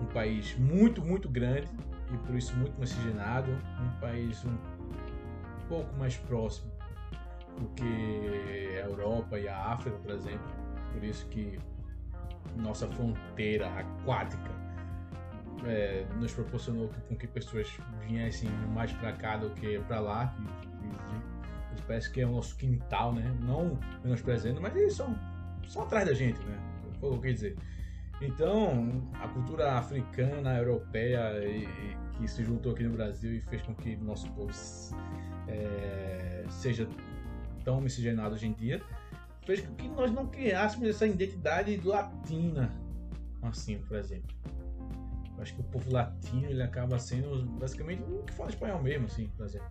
um 0.00 0.06
país 0.06 0.56
muito, 0.56 1.02
muito 1.02 1.28
grande 1.28 1.68
e 2.12 2.16
por 2.18 2.34
isso 2.34 2.56
muito 2.56 2.78
miscigenado, 2.78 3.50
um 3.50 4.00
país 4.00 4.44
um 4.44 4.56
pouco 5.68 5.94
mais 5.96 6.16
próximo 6.16 6.70
do 7.58 7.66
que 7.70 8.78
a 8.82 8.86
Europa 8.86 9.38
e 9.38 9.48
a 9.48 9.72
África, 9.72 9.96
por 9.98 10.12
exemplo, 10.12 10.46
por 10.92 11.04
isso 11.04 11.26
que 11.28 11.58
nossa 12.56 12.88
fronteira 12.88 13.68
aquática 13.68 14.50
é, 15.66 16.06
nos 16.18 16.32
proporcionou 16.32 16.90
com 17.08 17.16
que 17.16 17.26
pessoas 17.26 17.68
viessem 18.06 18.48
mais 18.72 18.92
para 18.92 19.12
cá 19.12 19.36
do 19.36 19.50
que 19.50 19.78
para 19.80 20.00
lá. 20.00 20.36
Parece 21.86 22.10
que 22.10 22.20
é 22.20 22.26
o 22.26 22.32
nosso 22.32 22.54
quintal, 22.56 23.14
né? 23.14 23.34
Não 23.40 23.78
menosprezando, 24.04 24.60
mas 24.60 24.76
eles 24.76 24.92
são, 24.92 25.18
são 25.66 25.82
atrás 25.82 26.06
da 26.06 26.12
gente, 26.12 26.38
né? 26.40 26.58
O 27.00 27.18
que 27.18 27.32
dizer. 27.32 27.56
Então, 28.20 29.08
a 29.14 29.28
cultura 29.28 29.74
africana, 29.74 30.56
europeia, 30.58 31.44
e, 31.44 31.64
e, 31.64 31.96
que 32.16 32.26
se 32.26 32.44
juntou 32.44 32.72
aqui 32.72 32.82
no 32.82 32.90
Brasil 32.90 33.34
e 33.34 33.40
fez 33.40 33.62
com 33.62 33.74
que 33.74 33.96
nosso 33.96 34.28
povo 34.32 34.50
é, 35.46 36.44
seja 36.50 36.88
tão 37.64 37.80
miscigenado 37.80 38.34
hoje 38.34 38.48
em 38.48 38.52
dia, 38.52 38.82
fez 39.46 39.60
com 39.60 39.74
que 39.76 39.88
nós 39.88 40.10
não 40.10 40.26
criássemos 40.26 40.88
essa 40.88 41.06
identidade 41.06 41.80
latina, 41.84 42.74
assim, 43.42 43.78
por 43.78 43.96
exemplo 43.96 44.36
acho 45.40 45.54
que 45.54 45.60
o 45.60 45.64
povo 45.64 45.92
latino 45.92 46.46
ele 46.46 46.62
acaba 46.62 46.98
sendo 46.98 47.44
basicamente 47.58 48.02
o 48.02 48.22
que 48.22 48.32
fala 48.32 48.50
espanhol 48.50 48.82
mesmo, 48.82 49.06
assim, 49.06 49.28
por 49.36 49.46
exemplo. 49.46 49.68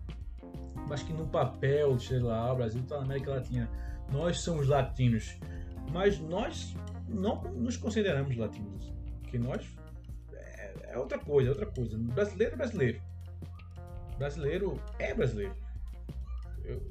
Acho 0.90 1.04
que 1.04 1.12
no 1.12 1.26
papel, 1.26 1.98
sei 1.98 2.18
lá, 2.20 2.52
o 2.52 2.56
Brasil 2.56 2.80
está 2.80 2.96
na 2.96 3.02
América 3.02 3.32
Latina. 3.32 3.68
Nós 4.10 4.40
somos 4.40 4.66
latinos, 4.66 5.38
mas 5.92 6.18
nós 6.18 6.74
não 7.08 7.42
nos 7.54 7.76
consideramos 7.76 8.36
latinos. 8.36 8.92
Que 9.24 9.38
nós 9.38 9.66
é, 10.32 10.74
é 10.92 10.98
outra 10.98 11.18
coisa, 11.18 11.50
é 11.50 11.52
outra 11.52 11.66
coisa. 11.66 11.98
Brasileiro 11.98 12.54
é 12.54 12.56
brasileiro. 12.56 13.02
Brasileiro 14.16 14.82
é 14.98 15.14
brasileiro. 15.14 15.54
Eu, 16.64 16.82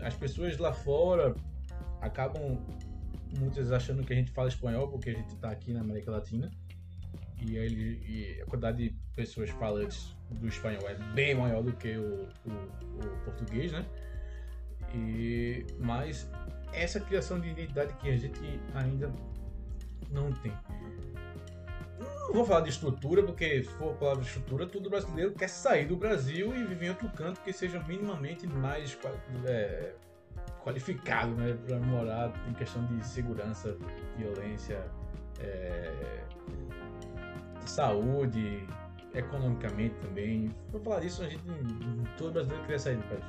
as 0.00 0.14
pessoas 0.14 0.56
lá 0.58 0.72
fora 0.72 1.34
acabam 2.00 2.58
muitas 3.38 3.72
achando 3.72 4.04
que 4.04 4.12
a 4.12 4.16
gente 4.16 4.30
fala 4.30 4.48
espanhol 4.48 4.88
porque 4.88 5.10
a 5.10 5.14
gente 5.14 5.34
está 5.34 5.50
aqui 5.50 5.72
na 5.72 5.80
América 5.80 6.10
Latina 6.10 6.50
e, 7.40 7.56
ele, 7.56 8.02
e 8.06 8.40
a 8.40 8.46
quantidade 8.46 8.88
de 8.88 8.96
pessoas 9.14 9.50
falantes 9.50 10.16
do 10.30 10.48
espanhol 10.48 10.88
é 10.88 10.94
bem 11.14 11.34
maior 11.34 11.62
do 11.62 11.72
que 11.72 11.96
o, 11.96 12.28
o, 12.46 12.50
o 12.50 13.24
português, 13.24 13.72
né? 13.72 13.84
E, 14.94 15.66
mas 15.78 16.30
essa 16.72 17.00
criação 17.00 17.38
de 17.40 17.48
identidade 17.48 17.92
que 17.94 18.08
a 18.08 18.16
gente 18.16 18.40
ainda 18.74 19.12
não 20.10 20.32
tem. 20.32 20.52
Não 22.28 22.34
vou 22.34 22.44
falar 22.44 22.60
de 22.60 22.68
estrutura, 22.68 23.22
porque 23.22 23.64
se 23.64 23.70
for 23.70 23.96
falar 23.96 24.16
de 24.16 24.26
estrutura, 24.26 24.66
todo 24.66 24.90
brasileiro 24.90 25.32
quer 25.32 25.48
sair 25.48 25.86
do 25.86 25.96
Brasil 25.96 26.54
e 26.54 26.64
viver 26.64 26.86
em 26.86 26.90
outro 26.90 27.08
canto 27.10 27.40
que 27.40 27.52
seja 27.52 27.82
minimamente 27.88 28.46
mais 28.46 28.96
é, 29.46 29.94
qualificado 30.62 31.30
né, 31.32 31.56
para 31.66 31.78
morar 31.78 32.32
em 32.48 32.52
questão 32.52 32.84
de 32.84 33.04
segurança, 33.06 33.76
violência, 34.16 34.84
é, 35.40 36.22
saúde, 37.64 38.66
economicamente 39.14 39.94
também. 39.96 40.50
Por 40.70 40.80
falar 40.80 41.00
disso, 41.00 41.22
a 41.22 41.28
gente, 41.28 41.42
todo 42.16 42.32
brasileiro 42.32 42.62
queria 42.64 42.78
sair 42.78 42.96
do 42.96 43.02
país, 43.04 43.24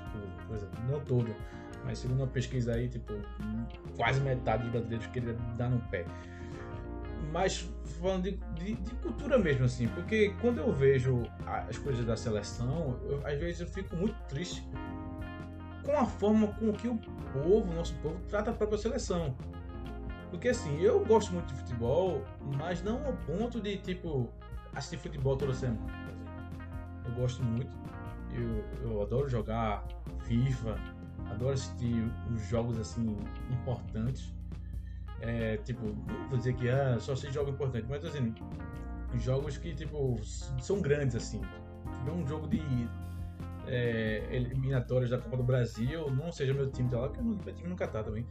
por 0.48 0.56
exemplo, 0.56 0.80
não 0.90 1.00
todo, 1.02 1.36
mas 1.86 2.00
segundo 2.00 2.20
uma 2.20 2.28
pesquisa 2.28 2.74
aí, 2.74 2.88
tipo, 2.88 3.14
quase 3.96 4.20
metade 4.22 4.64
dos 4.64 4.72
brasileiros 4.72 5.08
queria 5.08 5.34
dar 5.58 5.70
no 5.70 5.80
pé. 5.90 6.06
Mas 7.32 7.70
falando 8.00 8.24
de, 8.24 8.32
de, 8.56 8.76
de, 8.76 8.96
cultura 8.96 9.38
mesmo, 9.38 9.66
assim, 9.66 9.88
porque 9.90 10.34
quando 10.42 10.60
eu 10.60 10.72
vejo 10.74 11.24
as 11.68 11.78
coisas 11.78 12.06
da 12.06 12.16
seleção, 12.16 13.00
eu, 13.04 13.26
às 13.26 13.38
vezes 13.38 13.62
eu 13.62 13.68
fico 13.68 13.96
muito 13.96 14.16
triste 14.28 14.68
com 15.84 15.98
a 15.98 16.06
forma 16.06 16.48
com 16.48 16.72
que 16.72 16.88
o 16.88 16.98
povo, 17.34 17.74
nosso 17.74 17.94
povo, 17.96 18.20
trata 18.28 18.52
a 18.52 18.54
própria 18.54 18.78
seleção. 18.78 19.36
Porque 20.30 20.50
assim, 20.50 20.80
eu 20.80 21.04
gosto 21.06 21.34
muito 21.34 21.48
de 21.48 21.56
futebol, 21.56 22.24
mas 22.58 22.84
não 22.84 23.04
ao 23.06 23.14
ponto 23.14 23.60
de 23.60 23.78
tipo 23.78 24.30
assistir 24.74 24.98
futebol 24.98 25.36
toda 25.36 25.54
semana. 25.54 25.80
Eu 27.06 27.12
gosto 27.14 27.44
muito. 27.44 27.76
Eu, 28.32 28.64
eu 28.84 29.02
adoro 29.02 29.28
jogar 29.28 29.88
FIFA, 30.26 30.78
adoro 31.32 31.54
assistir 31.54 31.96
os 32.34 32.48
jogos 32.48 32.78
assim 32.78 33.18
importantes. 33.50 34.34
É, 35.22 35.58
tipo, 35.58 35.86
não 35.86 36.30
vou 36.30 36.38
dizer 36.38 36.54
que 36.54 36.70
ah, 36.70 36.98
só 37.00 37.16
sei 37.16 37.32
jogo 37.32 37.52
importante, 37.52 37.86
mas 37.90 38.04
assim, 38.06 38.34
jogos 39.16 39.58
que 39.58 39.74
tipo 39.74 40.18
são 40.60 40.82
grandes 40.82 41.16
assim. 41.16 41.42
Tipo, 41.42 42.12
um 42.12 42.28
jogo 42.28 42.48
de 42.48 42.62
é, 43.68 44.28
eliminatórias 44.32 45.10
da 45.10 45.18
Copa 45.18 45.38
do 45.38 45.44
Brasil, 45.44 46.10
não 46.12 46.32
seja 46.32 46.54
meu 46.54 46.70
time 46.72 46.90
tá 46.90 47.00
lá, 47.00 47.08
porque 47.10 47.22
meu 47.22 47.54
time 47.54 47.70
nunca 47.70 47.88
tá 47.88 48.04
também. 48.04 48.26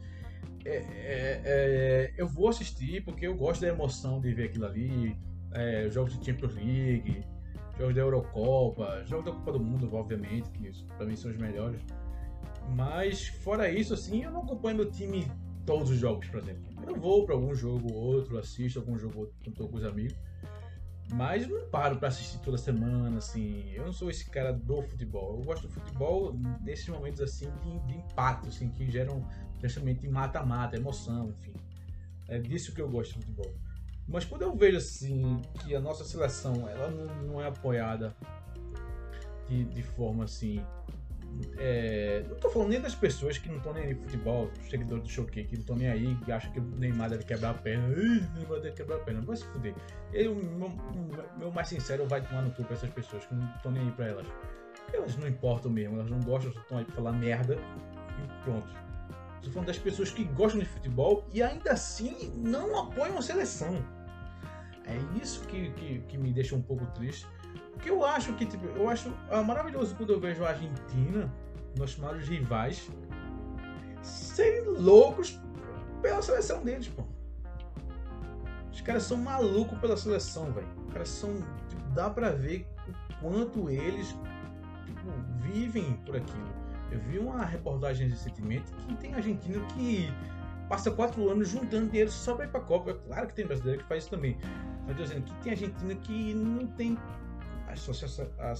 É, 0.65 0.75
é, 0.75 1.41
é, 1.45 2.13
eu 2.17 2.27
vou 2.27 2.49
assistir 2.49 3.03
porque 3.03 3.25
eu 3.25 3.35
gosto 3.35 3.61
da 3.61 3.67
emoção 3.67 4.19
de 4.19 4.33
ver 4.33 4.45
aquilo 4.45 4.65
ali, 4.65 5.15
é, 5.53 5.89
jogos 5.89 6.17
de 6.17 6.25
Champions 6.25 6.55
League, 6.55 7.23
jogos 7.77 7.95
da 7.95 8.01
Eurocopa, 8.01 9.03
jogos 9.05 9.25
da 9.25 9.31
Copa 9.31 9.53
do 9.53 9.59
Mundo, 9.59 9.89
obviamente, 9.93 10.49
que 10.51 10.71
para 10.97 11.05
mim 11.05 11.15
são 11.15 11.31
os 11.31 11.37
melhores. 11.37 11.81
Mas 12.75 13.27
fora 13.27 13.69
isso, 13.69 13.93
assim, 13.93 14.23
eu 14.23 14.31
não 14.31 14.41
acompanho 14.41 14.77
meu 14.77 14.91
time 14.91 15.31
todos 15.69 15.91
os 15.91 15.99
jogos, 15.99 16.27
por 16.27 16.39
exemplo. 16.39 16.63
Eu 16.87 16.95
vou 16.95 17.27
para 17.27 17.35
algum 17.35 17.53
jogo 17.53 17.93
ou 17.93 18.15
outro, 18.15 18.39
assisto 18.39 18.79
algum 18.79 18.97
jogo 18.97 19.19
ou 19.19 19.25
outro 19.25 19.51
estou 19.51 19.69
com 19.69 19.77
os 19.77 19.85
amigos. 19.85 20.17
Mas 21.13 21.47
não 21.47 21.69
paro 21.69 21.97
para 21.97 22.07
assistir 22.07 22.39
toda 22.39 22.57
semana, 22.57 23.19
assim. 23.19 23.69
Eu 23.73 23.85
não 23.85 23.93
sou 23.93 24.09
esse 24.09 24.27
cara 24.27 24.51
do 24.51 24.81
futebol. 24.81 25.37
Eu 25.37 25.43
gosto 25.43 25.67
do 25.67 25.69
futebol 25.69 26.33
nesses 26.61 26.87
momentos 26.89 27.21
assim 27.21 27.51
de, 27.61 27.79
de 27.85 27.99
impacto, 27.99 28.47
assim, 28.47 28.69
que 28.69 28.89
geram 28.89 29.23
justamente 29.61 30.07
mata-mata, 30.07 30.75
emoção, 30.75 31.29
enfim. 31.29 31.53
É 32.27 32.39
disso 32.39 32.73
que 32.73 32.81
eu 32.81 32.89
gosto 32.89 33.13
do 33.13 33.25
futebol. 33.25 33.53
Mas 34.07 34.25
quando 34.25 34.41
eu 34.41 34.55
vejo 34.55 34.77
assim 34.77 35.39
que 35.59 35.75
a 35.75 35.79
nossa 35.79 36.03
seleção 36.03 36.67
ela 36.67 36.89
não, 36.89 37.27
não 37.27 37.41
é 37.41 37.47
apoiada 37.47 38.15
de, 39.47 39.65
de 39.65 39.83
forma 39.83 40.23
assim. 40.23 40.65
É, 41.57 42.23
não 42.27 42.35
estou 42.35 42.51
falando 42.51 42.69
nem 42.69 42.81
das 42.81 42.95
pessoas 42.95 43.37
que 43.37 43.49
não 43.49 43.57
estão 43.57 43.73
nem 43.73 43.85
aí 43.85 43.95
futebol, 43.95 44.49
seguidores 44.69 45.03
do 45.03 45.09
Choquei, 45.09 45.45
que 45.45 45.55
não 45.55 45.61
estão 45.61 45.75
nem 45.75 45.89
aí, 45.89 46.15
que 46.23 46.31
acham 46.31 46.51
que 46.51 46.59
o 46.59 46.63
Neymar 46.63 47.09
deve 47.09 47.23
quebrar 47.23 47.51
a 47.51 47.53
perna. 47.53 47.87
Neymar 47.87 48.59
deve 48.61 48.71
quebrar 48.71 48.95
a 48.97 48.99
perna. 48.99 49.21
Vai 49.21 49.35
se 49.35 49.45
fuder. 49.45 49.75
Eu, 50.13 50.35
meu, 50.35 50.71
meu 51.37 51.51
mais 51.51 51.67
sincero 51.67 52.07
vai 52.07 52.21
tomar 52.21 52.41
no 52.41 52.51
cu 52.51 52.63
pra 52.63 52.75
essas 52.75 52.89
pessoas 52.89 53.25
que 53.25 53.35
não 53.35 53.45
estão 53.55 53.71
nem 53.71 53.83
aí 53.83 53.91
pra 53.91 54.07
elas. 54.07 54.27
Elas 54.93 55.15
não 55.17 55.27
importam 55.27 55.71
mesmo, 55.71 55.95
elas 55.95 56.09
não 56.09 56.19
gostam, 56.21 56.51
estão 56.51 56.77
aí 56.77 56.85
pra 56.85 56.95
falar 56.95 57.11
merda 57.11 57.55
e 57.55 58.43
pronto. 58.43 58.67
Estou 59.37 59.53
falando 59.53 59.67
das 59.67 59.77
pessoas 59.77 60.11
que 60.11 60.23
gostam 60.23 60.59
de 60.59 60.65
futebol 60.65 61.25
e 61.33 61.41
ainda 61.41 61.71
assim 61.71 62.33
não 62.35 62.77
apoiam 62.77 63.17
a 63.17 63.21
seleção. 63.21 63.77
É 64.85 65.21
isso 65.21 65.41
que, 65.47 65.71
que, 65.71 65.99
que 65.99 66.17
me 66.17 66.33
deixa 66.33 66.55
um 66.55 66.61
pouco 66.61 66.85
triste. 66.87 67.25
Porque 67.79 67.89
eu 67.89 68.03
acho 68.05 68.33
que, 68.33 68.45
tipo, 68.45 68.65
eu 68.77 68.89
acho 68.89 69.09
é 69.29 69.41
maravilhoso 69.41 69.95
quando 69.95 70.11
eu 70.11 70.19
vejo 70.19 70.43
a 70.43 70.49
Argentina, 70.49 71.33
nossos 71.77 71.97
maiores 71.97 72.27
rivais, 72.27 72.89
serem 74.01 74.65
loucos 74.65 75.39
pela 76.01 76.21
seleção 76.21 76.61
deles, 76.61 76.89
pô. 76.89 77.05
Os 78.69 78.81
caras 78.81 79.03
são 79.03 79.15
malucos 79.15 79.79
pela 79.79 79.95
seleção, 79.95 80.51
velho. 80.51 80.67
Os 80.87 80.91
caras 80.91 81.07
são. 81.07 81.33
Tipo, 81.69 81.81
dá 81.93 82.09
pra 82.09 82.31
ver 82.31 82.67
o 82.89 83.21
quanto 83.21 83.69
eles 83.69 84.09
tipo, 84.85 85.09
vivem 85.37 85.93
por 86.05 86.17
aquilo. 86.17 86.49
Eu 86.91 86.99
vi 86.99 87.17
uma 87.17 87.45
reportagem 87.45 88.09
recentemente 88.09 88.73
que 88.73 88.95
tem 88.95 89.13
argentino 89.13 89.65
que 89.67 90.11
passa 90.67 90.91
quatro 90.91 91.29
anos 91.29 91.47
juntando 91.47 91.87
dinheiro 91.87 92.11
só 92.11 92.35
para 92.35 92.43
ir 92.43 92.49
para 92.49 92.59
a 92.59 92.63
Copa. 92.63 92.93
Claro 92.93 93.27
que 93.27 93.35
tem 93.35 93.45
brasileiro 93.45 93.81
que 93.81 93.87
faz 93.87 94.03
isso 94.03 94.11
também. 94.11 94.37
Mas 94.85 94.97
dizendo 94.97 95.23
que 95.23 95.33
tem 95.43 95.53
Argentina 95.53 95.95
que 95.95 96.33
não 96.33 96.67
tem. 96.67 96.97
A, 97.69 98.43
a, 98.43 98.51
a, 98.51 98.55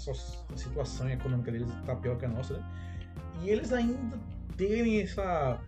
situação 0.56 1.10
econômica 1.10 1.52
deles 1.52 1.70
está 1.70 1.96
pior 1.96 2.18
que 2.18 2.26
a 2.26 2.30
nossa, 2.30 2.54
né? 2.54 2.64
E 3.42 3.50
eles 3.50 3.74
ainda 3.74 4.18
terem 4.56 5.02
essa 5.02 5.60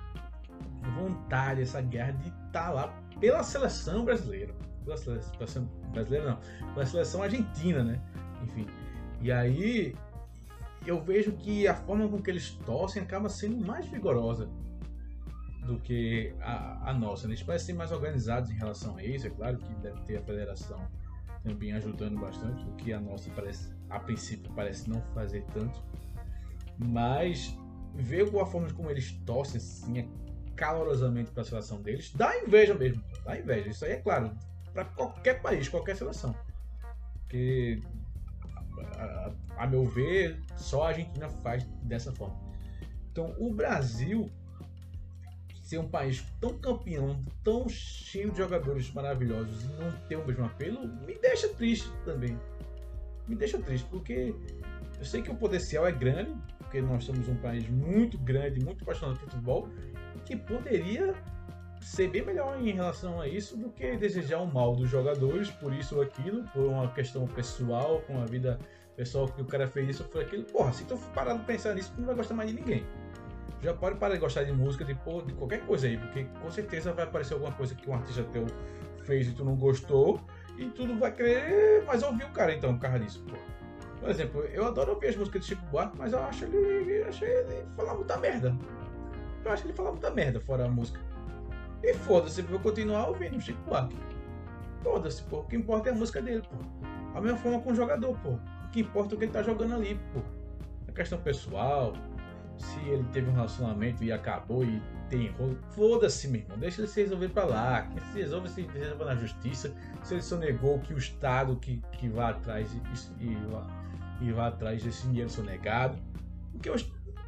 vontade, 0.95 1.62
essa 1.62 1.82
guerra 1.82 2.12
de 2.12 2.27
estar 2.27 2.51
tá 2.51 2.69
lá 2.69 2.88
pela 3.19 3.43
seleção 3.43 4.06
brasileira. 4.06 4.54
Pela 4.84 4.97
seleção 4.97 5.65
brasileira, 5.91 6.32
não. 6.32 6.73
Pela 6.73 6.86
seleção 6.86 7.23
argentina, 7.23 7.84
né? 7.84 8.01
Enfim. 8.43 8.67
E 9.21 9.32
aí 9.32 9.95
eu 10.86 11.01
vejo 11.01 11.32
que 11.34 11.67
a 11.67 11.75
forma 11.75 12.08
com 12.08 12.21
que 12.21 12.30
eles 12.30 12.51
torcem 12.65 13.01
acaba 13.01 13.30
sendo 13.30 13.63
mais 13.65 13.86
vigorosa 13.86 14.49
do 15.65 15.77
que 15.80 16.34
a, 16.41 16.89
a 16.89 16.93
nossa. 16.93 17.27
Né? 17.27 17.34
Eles 17.34 17.43
parecem 17.43 17.75
mais 17.75 17.91
organizados 17.91 18.49
em 18.49 18.56
relação 18.56 18.97
a 18.97 19.04
isso. 19.04 19.27
É 19.27 19.30
claro 19.30 19.58
que 19.58 19.73
deve 19.75 20.01
ter 20.01 20.17
a 20.17 20.21
federação 20.21 20.80
também 21.43 21.73
ajudando 21.73 22.19
bastante, 22.19 22.63
o 22.65 22.75
que 22.75 22.93
a 22.93 22.99
nossa 22.99 23.30
parece, 23.32 23.69
a 23.89 23.99
princípio 23.99 24.51
parece 24.54 24.89
não 24.89 25.01
fazer 25.13 25.43
tanto. 25.54 25.84
Mas 26.77 27.56
ver 27.93 28.27
a 28.39 28.45
forma 28.45 28.71
como 28.73 28.89
eles 28.89 29.12
torcem 29.25 29.58
assim, 29.58 30.10
calorosamente 30.56 31.32
para 31.32 31.41
a 31.41 31.45
seleção 31.45 31.82
deles, 31.82 32.12
dá 32.13 32.38
inveja 32.39 32.73
mesmo. 32.73 33.04
Dá 33.25 33.38
inveja. 33.38 33.69
Isso 33.69 33.86
aí 33.86 33.93
é 33.93 33.97
claro. 33.97 34.32
Para 34.73 34.86
qualquer 34.86 35.41
país, 35.41 35.67
qualquer 35.67 35.95
seleção. 35.95 36.36
Porque, 37.23 37.82
a, 38.97 39.04
a, 39.04 39.63
a 39.63 39.67
meu 39.67 39.86
ver, 39.86 40.39
só 40.56 40.84
a 40.84 40.88
Argentina 40.89 41.30
faz 41.30 41.63
dessa 41.84 42.12
forma. 42.12 42.39
Então, 43.12 43.36
o 43.38 43.54
Brasil 43.54 44.30
ser 45.71 45.77
um 45.77 45.88
país 45.88 46.25
tão 46.41 46.57
campeão, 46.57 47.23
tão 47.45 47.67
cheio 47.69 48.29
de 48.31 48.39
jogadores 48.39 48.91
maravilhosos 48.91 49.63
e 49.63 49.67
não 49.81 49.89
ter 50.10 50.17
o 50.17 50.27
mesmo 50.27 50.45
apelo, 50.45 50.86
me 51.07 51.15
deixa 51.15 51.47
triste 51.47 51.89
também. 52.03 52.38
Me 53.25 53.36
deixa 53.36 53.57
triste, 53.57 53.88
porque 53.89 54.36
eu 54.99 55.05
sei 55.05 55.21
que 55.21 55.31
o 55.31 55.36
potencial 55.36 55.88
é 55.88 55.91
grande, 55.93 56.34
porque 56.57 56.81
nós 56.81 57.05
somos 57.05 57.29
um 57.29 57.36
país 57.36 57.69
muito 57.69 58.17
grande, 58.17 58.60
muito 58.60 58.84
apaixonado 58.84 59.17
por 59.19 59.29
futebol, 59.29 59.69
que 60.25 60.36
poderia 60.36 61.15
ser 61.79 62.10
bem 62.10 62.25
melhor 62.25 62.62
em 62.62 62.73
relação 62.73 63.21
a 63.21 63.27
isso 63.27 63.55
do 63.55 63.69
que 63.69 63.95
desejar 63.95 64.39
o 64.39 64.53
mal 64.53 64.75
dos 64.75 64.89
jogadores 64.89 65.49
por 65.51 65.73
isso 65.73 65.95
ou 65.95 66.01
aquilo, 66.01 66.43
por 66.49 66.65
uma 66.65 66.91
questão 66.91 67.25
pessoal, 67.27 68.01
com 68.01 68.21
a 68.21 68.25
vida 68.25 68.60
pessoal 68.97 69.25
que 69.25 69.41
o 69.41 69.45
cara 69.45 69.67
fez 69.67 69.88
isso 69.88 70.03
ou 70.03 70.10
foi 70.10 70.23
aquilo. 70.23 70.43
Porra, 70.43 70.73
se 70.73 70.84
tu 70.84 70.97
parar 71.15 71.36
de 71.36 71.45
pensar 71.45 71.73
nisso, 71.75 71.93
tu 71.95 72.01
não 72.01 72.07
vai 72.07 72.15
gostar 72.15 72.34
mais 72.34 72.49
de 72.49 72.57
ninguém 72.57 72.86
já 73.62 73.74
pode 73.74 73.97
parar 73.97 74.15
de 74.15 74.19
gostar 74.19 74.43
de 74.43 74.52
música, 74.52 74.84
de, 74.84 74.93
de 74.93 75.34
qualquer 75.34 75.65
coisa 75.65 75.88
aí, 75.88 75.97
porque 75.97 76.26
com 76.41 76.52
certeza 76.52 76.93
vai 76.93 77.06
aparecer 77.06 77.34
alguma 77.34 77.52
coisa 77.52 77.76
que 77.76 77.89
um 77.89 77.93
artista 77.93 78.24
teu 78.24 78.45
fez 79.04 79.28
e 79.28 79.34
tu 79.34 79.45
não 79.45 79.56
gostou, 79.56 80.19
e 80.58 80.65
tu 80.65 80.88
não 80.88 80.97
vai 80.97 81.12
querer 81.12 81.84
mais 81.86 82.04
ouvir 82.04 82.24
o 82.24 82.30
cara 82.30 82.54
então, 82.54 82.74
por 82.74 82.82
causa 82.82 83.00
disso, 83.00 83.24
pô. 83.28 83.36
Por 84.00 84.10
exemplo, 84.10 84.41
eu 84.45 84.65
adoro 84.65 84.93
ouvir 84.93 85.10
as 85.10 85.15
músicas 85.15 85.41
de 85.41 85.47
Chico 85.50 85.63
Buarque, 85.67 85.95
mas 85.97 86.12
eu 86.12 86.24
acho 86.24 86.45
ele, 86.45 87.04
achei 87.04 87.30
ele 87.30 87.65
falar 87.76 87.93
muita 87.93 88.17
merda. 88.17 88.56
Eu 89.45 89.52
acho 89.52 89.65
ele 89.65 89.74
falar 89.74 89.91
muita 89.91 90.10
merda 90.10 90.39
fora 90.39 90.65
a 90.65 90.69
música. 90.69 91.00
E 91.84 91.93
foda-se, 91.93 92.41
vou 92.41 92.60
continuar 92.60 93.08
ouvindo 93.10 93.39
Chico 93.39 93.62
Buarque. 93.62 93.95
Foda-se, 94.82 95.21
pô. 95.24 95.39
O 95.39 95.43
que 95.43 95.56
importa 95.56 95.89
é 95.89 95.91
a 95.91 95.95
música 95.95 96.19
dele, 96.19 96.41
pô. 96.41 96.56
A 97.15 97.21
mesma 97.21 97.38
forma 97.38 97.60
com 97.62 97.71
o 97.71 97.76
jogador, 97.76 98.17
pô. 98.19 98.30
O 98.30 98.69
que 98.71 98.82
importa 98.82 99.13
é 99.13 99.15
o 99.15 99.19
que 99.19 99.26
ele 99.26 99.32
tá 99.32 99.43
jogando 99.43 99.76
ali, 99.76 100.00
pô. 100.13 100.21
A 100.88 100.91
questão 100.91 101.19
pessoal, 101.19 101.93
se 102.62 102.80
ele 102.82 103.04
teve 103.12 103.30
um 103.30 103.34
relacionamento 103.34 104.04
e 104.04 104.12
acabou 104.12 104.63
e 104.63 104.82
tem 105.10 105.30
rolo, 105.32 105.58
foda-se, 105.71 106.28
meu 106.28 106.41
irmão, 106.41 106.58
deixa 106.58 106.82
ele 106.82 106.88
se 106.88 107.02
resolver 107.02 107.30
pra 107.30 107.43
lá, 107.43 107.84
que 107.84 108.00
se 108.12 108.19
resolve 108.19 108.50
se 108.50 108.62
resolve 108.62 109.04
na 109.04 109.15
justiça, 109.15 109.74
se 110.04 110.13
ele 110.13 110.21
sonegou 110.21 110.80
que 110.80 110.93
o 110.93 110.97
Estado 110.97 111.56
que, 111.58 111.82
que 111.93 112.08
vá 112.08 112.30
atrás 112.30 112.74
e, 112.74 113.26
e, 113.26 113.38
e 114.21 114.32
vá 114.32 114.47
atrás 114.47 114.84
desse 114.84 115.08
dinheiro 115.08 115.30
sonegado, 115.30 115.97
porque 116.52 116.69
eu, 116.69 116.76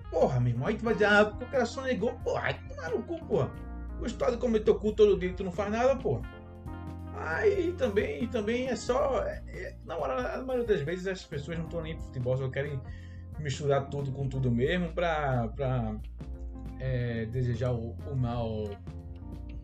porra, 0.10 0.39
meu 0.39 0.54
irmão, 0.54 0.67
aí 0.67 0.76
tu 0.76 0.84
vai 0.84 0.93
dizer, 0.93 1.06
ah, 1.06 1.26
porque 1.26 1.46
o 1.46 1.48
cara 1.48 1.65
sonegou, 1.65 2.13
porra, 2.24 2.58
no 2.91 3.04
cu, 3.04 3.17
porra, 3.26 3.52
o 4.00 4.06
Estado 4.06 4.38
cometeu 4.38 4.76
culto 4.76 5.04
todo 5.06 5.19
dia 5.19 5.34
tu 5.34 5.43
não 5.43 5.52
faz 5.52 5.72
nada, 5.72 5.96
porra, 5.96 6.22
Aí 7.15 7.72
também, 7.74 8.28
também 8.28 8.67
é 8.67 8.76
só. 8.76 9.24
É, 9.24 9.41
é, 9.48 9.76
na, 9.86 9.96
hora, 9.96 10.38
na 10.38 10.43
maioria 10.43 10.67
das 10.67 10.82
vezes 10.82 11.08
as 11.08 11.24
pessoas 11.24 11.58
não 11.58 11.65
estão 11.65 11.82
nem 11.82 11.96
pro 11.96 12.06
futebol, 12.06 12.38
só 12.38 12.50
querem 12.50 12.82
misturar 13.39 13.89
tudo 13.89 14.12
com 14.12 14.28
tudo 14.28 14.52
mesmo 14.52 14.93
pra, 14.93 15.48
pra 15.50 15.96
é, 16.80 17.26
desejar 17.26 17.72
o, 17.72 17.96
o, 18.12 18.15
mal 18.15 18.69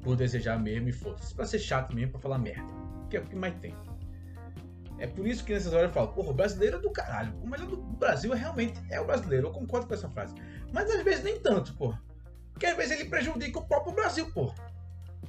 por 0.02 0.16
desejar 0.16 0.60
mesmo 0.60 0.90
e 0.90 0.92
foda-se. 0.92 1.34
Pra 1.34 1.46
ser 1.46 1.60
chato 1.60 1.94
mesmo, 1.94 2.14
pra 2.14 2.22
falar 2.22 2.38
merda. 2.38 2.72
Que 3.10 3.18
é 3.18 3.20
o 3.20 3.26
que 3.26 3.36
mais 3.36 3.56
tem. 3.56 3.76
É 4.98 5.08
por 5.08 5.26
isso 5.26 5.44
que 5.44 5.54
nessas 5.54 5.74
horas 5.74 5.88
eu 5.88 5.94
falo, 5.94 6.10
porra, 6.10 6.32
o 6.32 6.34
brasileiro 6.34 6.78
é 6.78 6.82
do 6.82 6.92
caralho. 6.92 7.34
O 7.42 7.48
melhor 7.48 7.68
do 7.68 7.78
Brasil 7.78 8.34
é 8.34 8.38
realmente 8.38 8.80
é 8.90 9.00
o 9.00 9.06
brasileiro. 9.06 9.48
Eu 9.48 9.52
concordo 9.52 9.88
com 9.88 9.94
essa 9.94 10.10
frase. 10.10 10.36
Mas 10.74 10.90
às 10.92 11.04
vezes 11.04 11.24
nem 11.24 11.40
tanto, 11.40 11.74
porra. 11.76 12.02
Porque 12.54 12.66
às 12.66 12.76
vezes 12.76 13.00
ele 13.00 13.10
prejudica 13.10 13.60
o 13.60 13.66
próprio 13.66 13.94
Brasil, 13.94 14.30
porra. 14.32 14.56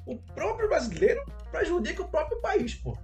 O 0.06 0.16
próprio 0.16 0.68
brasileiro 0.68 1.24
prejudica 1.50 2.02
o 2.02 2.08
próprio 2.08 2.40
país, 2.40 2.74
porra. 2.74 3.00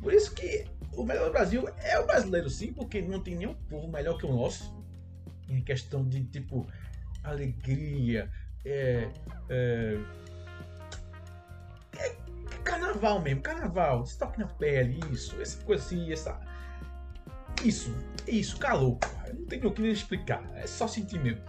Por 0.00 0.12
isso 0.12 0.34
que 0.34 0.66
o 0.96 1.04
melhor 1.04 1.26
do 1.26 1.32
Brasil 1.32 1.68
é 1.82 1.98
o 1.98 2.06
brasileiro, 2.06 2.48
sim, 2.48 2.72
porque 2.72 3.00
não 3.02 3.20
tem 3.20 3.36
nenhum 3.36 3.54
povo 3.54 3.88
melhor 3.88 4.18
que 4.18 4.26
o 4.26 4.32
nosso. 4.32 4.74
Em 5.48 5.62
questão 5.62 6.08
de, 6.08 6.24
tipo, 6.24 6.66
alegria, 7.22 8.30
é, 8.64 9.08
é, 9.48 9.98
é 11.98 12.16
carnaval 12.64 13.20
mesmo, 13.20 13.42
carnaval, 13.42 14.02
estoque 14.04 14.38
na 14.38 14.46
pele, 14.46 15.00
isso, 15.12 15.40
essa 15.40 15.62
coisa 15.64 15.84
assim, 15.84 16.12
essa. 16.12 16.40
Isso, 17.62 17.94
isso, 18.26 18.58
calor, 18.58 18.96
porra. 18.96 19.32
Não 19.32 19.46
tem 19.46 19.64
o 19.64 19.72
que 19.72 19.82
explicar, 19.82 20.42
é 20.56 20.66
só 20.66 20.88
sentir 20.88 21.20
mesmo. 21.20 21.42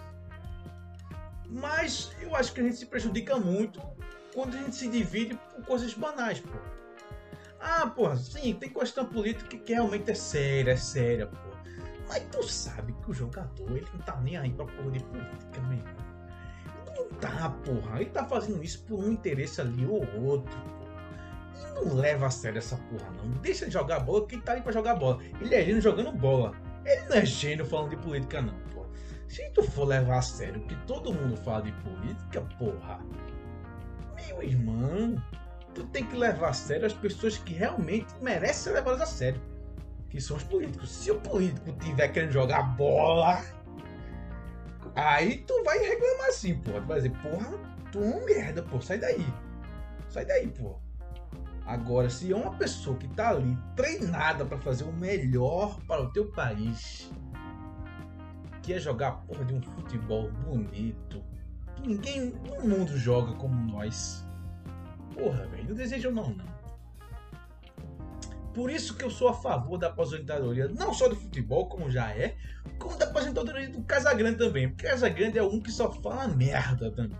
Mas 1.47 2.11
eu 2.21 2.35
acho 2.35 2.53
que 2.53 2.59
a 2.59 2.63
gente 2.63 2.75
se 2.77 2.85
prejudica 2.85 3.37
muito 3.37 3.81
quando 4.33 4.55
a 4.55 4.61
gente 4.61 4.75
se 4.75 4.89
divide 4.89 5.35
por 5.35 5.65
coisas 5.65 5.93
banais, 5.93 6.39
pô. 6.39 6.74
Ah, 7.67 7.87
porra, 7.87 8.15
sim, 8.15 8.53
tem 8.53 8.69
questão 8.69 9.07
política 9.07 9.57
que 9.57 9.73
realmente 9.73 10.11
é 10.11 10.13
séria, 10.13 10.73
é 10.73 10.77
séria, 10.77 11.25
pô. 11.25 11.49
Mas 12.07 12.23
tu 12.31 12.43
sabe 12.43 12.93
que 12.93 13.09
o 13.09 13.13
jogador, 13.13 13.71
ele 13.71 13.87
não 13.91 14.01
tá 14.01 14.21
nem 14.21 14.37
aí 14.37 14.51
pra 14.51 14.65
porra 14.65 14.91
de 14.91 15.03
política, 15.03 15.61
mesmo. 15.61 15.83
Não 16.95 17.09
tá, 17.19 17.49
porra. 17.65 18.01
Ele 18.01 18.11
tá 18.11 18.23
fazendo 18.23 18.63
isso 18.63 18.83
por 18.83 19.03
um 19.03 19.11
interesse 19.11 19.59
ali 19.61 19.83
ou 19.83 20.05
outro, 20.21 20.55
porra. 20.77 20.93
E 21.55 21.73
não 21.73 21.95
leva 21.95 22.27
a 22.27 22.29
sério 22.29 22.59
essa 22.59 22.77
porra, 22.77 23.09
não. 23.17 23.31
Deixa 23.41 23.65
de 23.65 23.71
jogar 23.71 23.99
bola, 24.01 24.27
quem 24.27 24.39
tá 24.39 24.51
aí 24.51 24.61
pra 24.61 24.71
jogar 24.71 24.93
bola. 24.93 25.19
Ele 25.41 25.55
é 25.55 25.65
gênio 25.65 25.81
jogando 25.81 26.11
bola. 26.11 26.51
Ele 26.85 27.01
não 27.09 27.15
é 27.15 27.25
gênio 27.25 27.65
falando 27.65 27.89
de 27.89 27.97
política, 27.97 28.43
não, 28.43 28.53
porra. 28.75 28.89
Se 29.27 29.49
tu 29.55 29.63
for 29.63 29.87
levar 29.87 30.19
a 30.19 30.21
sério 30.21 30.61
que 30.67 30.75
todo 30.85 31.11
mundo 31.11 31.35
fala 31.37 31.63
de 31.63 31.71
política, 31.71 32.41
porra. 32.59 32.99
Meu 34.15 34.43
irmão, 34.43 35.15
tu 35.75 35.83
tem 35.87 36.05
que 36.05 36.15
levar 36.15 36.49
a 36.49 36.53
sério 36.53 36.87
as 36.87 36.93
pessoas 36.93 37.37
que 37.37 37.53
realmente 37.53 38.07
merecem 38.21 38.55
ser 38.55 38.71
levadas 38.71 39.01
a 39.01 39.05
sério. 39.05 39.41
Que 40.09 40.19
são 40.21 40.37
os 40.37 40.43
políticos. 40.43 40.89
Se 40.89 41.11
o 41.11 41.19
político 41.19 41.73
tiver 41.73 42.07
querendo 42.07 42.31
jogar 42.31 42.63
bola, 42.77 43.43
aí 44.95 45.39
tu 45.39 45.63
vai 45.63 45.77
reclamar 45.77 46.29
assim, 46.29 46.55
porra. 46.59 46.81
Tu 46.81 46.87
vai 46.87 46.97
dizer, 46.97 47.11
porra, 47.21 47.59
tu 47.91 47.99
é 47.99 48.01
um 48.01 48.25
merda, 48.25 48.63
pô, 48.63 48.81
sai 48.81 48.97
daí. 48.97 49.25
Sai 50.07 50.25
daí, 50.25 50.47
pô. 50.47 50.79
Agora, 51.65 52.09
se 52.09 52.31
é 52.31 52.35
uma 52.35 52.55
pessoa 52.55 52.95
que 52.95 53.07
tá 53.09 53.31
ali 53.31 53.57
treinada 53.75 54.45
para 54.45 54.57
fazer 54.59 54.85
o 54.85 54.93
melhor 54.93 55.79
para 55.87 56.01
o 56.01 56.11
teu 56.11 56.31
país, 56.31 57.11
que 58.61 58.73
é 58.73 58.79
jogar 58.79 59.11
porra 59.27 59.43
de 59.43 59.53
um 59.53 59.61
futebol 59.61 60.31
bonito, 60.31 61.23
que 61.75 61.87
ninguém 61.87 62.31
no 62.31 62.61
mundo 62.61 62.97
joga 62.97 63.33
como 63.33 63.55
nós. 63.71 64.25
Porra, 65.15 65.47
velho, 65.47 65.69
não 65.69 65.75
desejo 65.75 66.11
não, 66.11 66.29
não. 66.29 66.45
Por 68.53 68.69
isso 68.69 68.95
que 68.95 69.03
eu 69.03 69.09
sou 69.09 69.29
a 69.29 69.33
favor 69.33 69.77
da 69.77 69.87
aposentadoria, 69.87 70.67
não 70.67 70.93
só 70.93 71.09
do 71.09 71.15
futebol, 71.15 71.67
como 71.67 71.89
já 71.89 72.11
é, 72.11 72.35
como 72.77 72.97
da 72.97 73.05
aposentadoria 73.05 73.69
do 73.69 73.81
Casagrande 73.83 74.37
também. 74.37 74.69
Porque 74.69 74.87
Casagrande 74.87 75.37
é 75.37 75.43
um 75.43 75.59
que 75.59 75.71
só 75.71 75.91
fala 75.91 76.27
merda 76.27 76.91
também. 76.91 77.17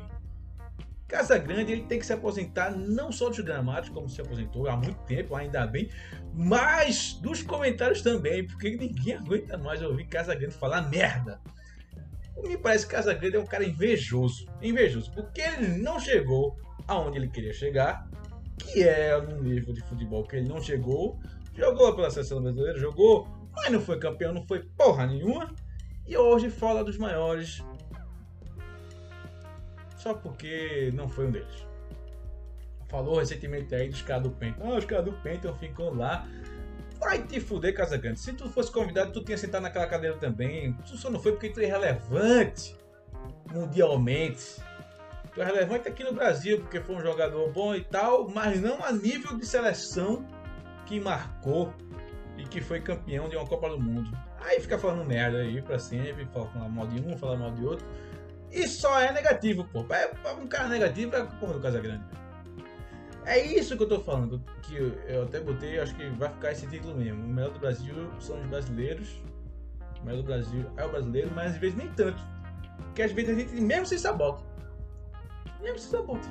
Casagrande 1.08 1.72
ele 1.72 1.84
tem 1.84 2.00
que 2.00 2.06
se 2.06 2.14
aposentar 2.14 2.72
não 2.72 3.12
só 3.12 3.30
dos 3.30 3.40
gramados, 3.40 3.90
como 3.90 4.10
se 4.10 4.20
aposentou 4.22 4.68
há 4.68 4.76
muito 4.76 4.98
tempo, 5.06 5.36
ainda 5.36 5.66
bem, 5.68 5.90
mas 6.34 7.14
dos 7.22 7.42
comentários 7.42 8.02
também, 8.02 8.46
porque 8.46 8.76
ninguém 8.76 9.16
aguenta 9.16 9.58
mais 9.58 9.82
ouvir 9.82 10.08
Casagrande 10.08 10.56
falar 10.56 10.90
merda. 10.90 11.40
Me 12.43 12.58
parece 12.58 12.86
que 12.86 12.93
Casagrande 12.93 13.38
é 13.38 13.39
um 13.39 13.45
cara 13.45 13.63
invejoso, 13.63 14.45
invejoso, 14.62 15.12
porque 15.13 15.41
ele 15.41 15.82
não 15.82 16.00
chegou 16.00 16.56
aonde 16.88 17.17
ele 17.17 17.30
queria 17.30 17.54
chegar, 17.54 18.08
que 18.58 18.84
é 18.84 19.19
no 19.21 19.41
nível 19.41 19.74
de 19.74 19.82
futebol 19.82 20.24
que 20.24 20.36
ele 20.36 20.48
não 20.48 20.62
chegou. 20.62 21.19
Jogou 21.56 21.95
pela 21.95 22.12
seleção 22.12 22.41
brasileira, 22.41 22.78
jogou, 22.78 23.28
mas 23.56 23.71
não 23.71 23.80
foi 23.80 23.98
campeão, 23.98 24.34
não 24.34 24.45
foi 24.45 24.63
porra 24.78 25.08
nenhuma. 25.08 25.54
E 26.06 26.15
hoje 26.17 26.50
fala 26.50 26.84
dos 26.84 26.98
maiores 26.98 27.63
só 30.06 30.13
porque 30.13 30.91
não 30.93 31.10
foi 31.10 31.26
um 31.26 31.32
deles. 31.32 31.65
Falou 32.88 33.17
recentemente 33.17 33.74
aí 33.74 33.89
dos 33.89 34.04
caras 34.04 34.21
do. 34.21 34.38
Ah, 34.62 34.78
os 34.78 34.86
caras 34.86 35.06
do 35.06 35.13
Penta 35.13 35.52
ficam 35.54 35.95
lá. 35.95 36.28
Vai 37.06 37.22
te 37.22 37.39
fuder, 37.39 37.72
Casagrande. 37.76 38.20
Se 38.20 38.34
tu 38.34 38.50
fosse 38.50 38.72
convidado, 38.72 39.12
tu 39.12 39.24
tinha 39.24 39.38
sentado 39.38 39.62
naquela 39.62 39.86
cadeira 39.86 40.18
também. 40.18 40.74
Tu 40.88 40.98
só 40.98 41.08
não 41.08 41.20
foi 41.20 41.34
porque 41.34 41.50
tu 41.50 41.62
é 41.62 41.68
relevante 41.68 42.76
mundialmente. 43.54 44.60
Tu 45.32 45.39
é 45.39 45.46
relevante 45.46 45.88
aqui 45.88 46.04
no 46.04 46.13
Brasil 46.13 46.62
porque 46.62 46.82
foi 46.82 46.96
um 46.96 47.02
jogador 47.02 47.52
bom 47.52 47.76
e 47.76 47.82
tal, 47.82 48.28
mas 48.28 48.60
não 48.60 48.84
a 48.84 48.91
nível 48.91 49.38
de 49.38 49.46
seleção 49.46 50.26
que 50.88 51.00
marcou 51.00 51.72
e 52.39 52.44
que 52.44 52.60
foi 52.60 52.82
campeão 52.82 53.30
de 53.30 53.36
uma 53.36 53.46
Copa 53.46 53.70
do 53.70 53.80
Mundo. 53.80 54.10
Aí 54.39 54.60
fica 54.60 54.80
falando 54.80 55.06
merda 55.06 55.38
aí 55.38 55.62
pra 55.62 55.78
sempre, 55.78 56.28
falar 56.34 56.68
mal 56.70 56.88
de 56.88 57.00
um, 57.00 57.15
falar 57.15 57.38
mal 57.38 57.52
de 57.52 57.63
outro. 57.63 57.86
E 58.52 58.68
só 58.68 59.00
é 59.00 59.12
negativo, 59.12 59.63
pô. 59.65 59.86
É 59.94 60.34
um 60.34 60.48
cara 60.48 60.70
negativo 60.70 61.15
é 61.15 61.22
a 61.22 61.26
porra 61.26 61.54
do 61.54 61.60
Casagrande. 61.60 62.04
É 63.26 63.44
isso 63.44 63.76
que 63.76 63.84
eu 63.84 63.88
tô 63.88 64.00
falando, 64.00 64.42
que 64.62 64.76
eu 64.76 65.24
até 65.24 65.40
botei, 65.40 65.80
acho 65.80 65.96
que 65.96 66.08
vai 66.12 66.30
ficar 66.30 66.52
esse 66.52 66.68
título 66.68 66.96
mesmo. 66.96 67.24
O 67.24 67.28
melhor 67.28 67.52
do 67.52 67.60
Brasil 67.60 67.96
são 68.20 68.40
os 68.40 68.48
brasileiros. 68.48 69.22
O 70.02 70.06
melhor 70.06 70.22
do 70.22 70.24
Brasil 70.24 70.66
é 70.78 70.86
o 70.86 70.90
brasileiro, 70.90 71.32
mas 71.34 71.54
às 71.54 71.58
vezes 71.58 71.76
nem 71.76 71.88
tanto. 71.94 72.22
Porque 72.78 73.02
às 73.02 73.12
vezes 73.12 73.36
a 73.36 73.40
gente 73.40 73.60
mesmo 73.60 73.86
se 73.88 73.98
sabota 73.98 74.44
mesmo 75.66 75.80
se 75.80 75.90
sabota. 75.90 76.28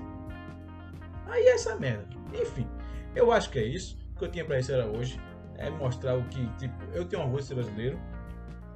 Aí 1.26 1.42
é 1.42 1.54
essa 1.54 1.76
merda. 1.76 2.06
Enfim, 2.32 2.66
eu 3.14 3.32
acho 3.32 3.50
que 3.50 3.58
é 3.58 3.64
isso. 3.64 3.98
O 4.14 4.18
que 4.18 4.24
eu 4.24 4.30
tinha 4.30 4.44
pra 4.44 4.58
isso 4.58 4.72
era 4.72 4.86
hoje. 4.86 5.20
É 5.56 5.70
mostrar 5.70 6.16
o 6.16 6.24
que, 6.24 6.46
tipo, 6.56 6.74
eu 6.92 7.04
tenho 7.04 7.22
orgulho 7.22 7.42
de 7.42 7.48
ser 7.48 7.54
brasileiro. 7.54 7.98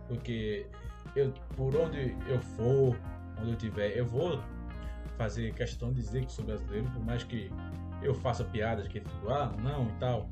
Porque 0.08 0.66
eu, 1.14 1.32
por 1.56 1.74
onde 1.76 2.16
eu 2.26 2.40
for, 2.40 2.96
onde 3.40 3.50
eu 3.50 3.56
tiver, 3.56 3.96
eu 3.96 4.06
vou 4.06 4.40
fazer 5.16 5.52
questão 5.54 5.92
de 5.92 6.00
dizer 6.00 6.24
que 6.24 6.32
sou 6.32 6.44
brasileiro, 6.44 6.88
por 6.90 7.04
mais 7.04 7.24
que 7.24 7.50
eu 8.02 8.14
faça 8.14 8.44
piadas 8.44 8.86
que 8.88 9.00
tipo, 9.00 9.28
ah, 9.28 9.54
não 9.62 9.88
e 9.88 9.92
tal. 10.00 10.30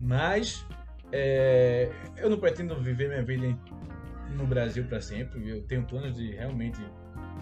Mas 0.00 0.64
é, 1.12 1.90
eu 2.16 2.28
não 2.28 2.38
pretendo 2.38 2.74
viver 2.80 3.08
minha 3.08 3.22
vida 3.22 3.58
no 4.34 4.46
Brasil 4.46 4.84
para 4.84 5.00
sempre. 5.00 5.48
Eu 5.48 5.62
tenho 5.62 5.84
planos 5.84 6.16
de 6.16 6.32
realmente 6.32 6.80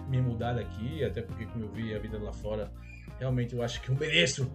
me 0.07 0.21
mudar 0.21 0.53
daqui, 0.53 1.03
até 1.03 1.21
porque 1.21 1.45
como 1.45 1.65
eu 1.65 1.71
vi 1.71 1.93
a 1.95 1.99
vida 1.99 2.17
lá 2.17 2.31
fora, 2.31 2.71
realmente 3.19 3.55
eu 3.55 3.61
acho 3.61 3.81
que 3.81 3.89
eu 3.89 3.95
mereço 3.95 4.51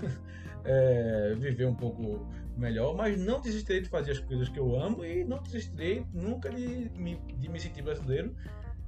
é, 0.64 1.34
viver 1.38 1.66
um 1.66 1.74
pouco 1.74 2.26
melhor, 2.56 2.94
mas 2.94 3.18
não 3.18 3.40
desistirei 3.40 3.82
de 3.82 3.88
fazer 3.88 4.12
as 4.12 4.18
coisas 4.18 4.48
que 4.48 4.58
eu 4.58 4.78
amo 4.78 5.04
e 5.04 5.24
não 5.24 5.42
desistirei 5.42 6.06
nunca 6.12 6.50
de 6.50 6.88
de 6.88 7.48
me 7.48 7.60
sentir 7.60 7.82
brasileiro 7.82 8.34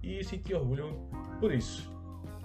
e 0.02 0.22
sentir 0.24 0.54
orgulho 0.54 1.08
por 1.38 1.52
isso. 1.52 1.97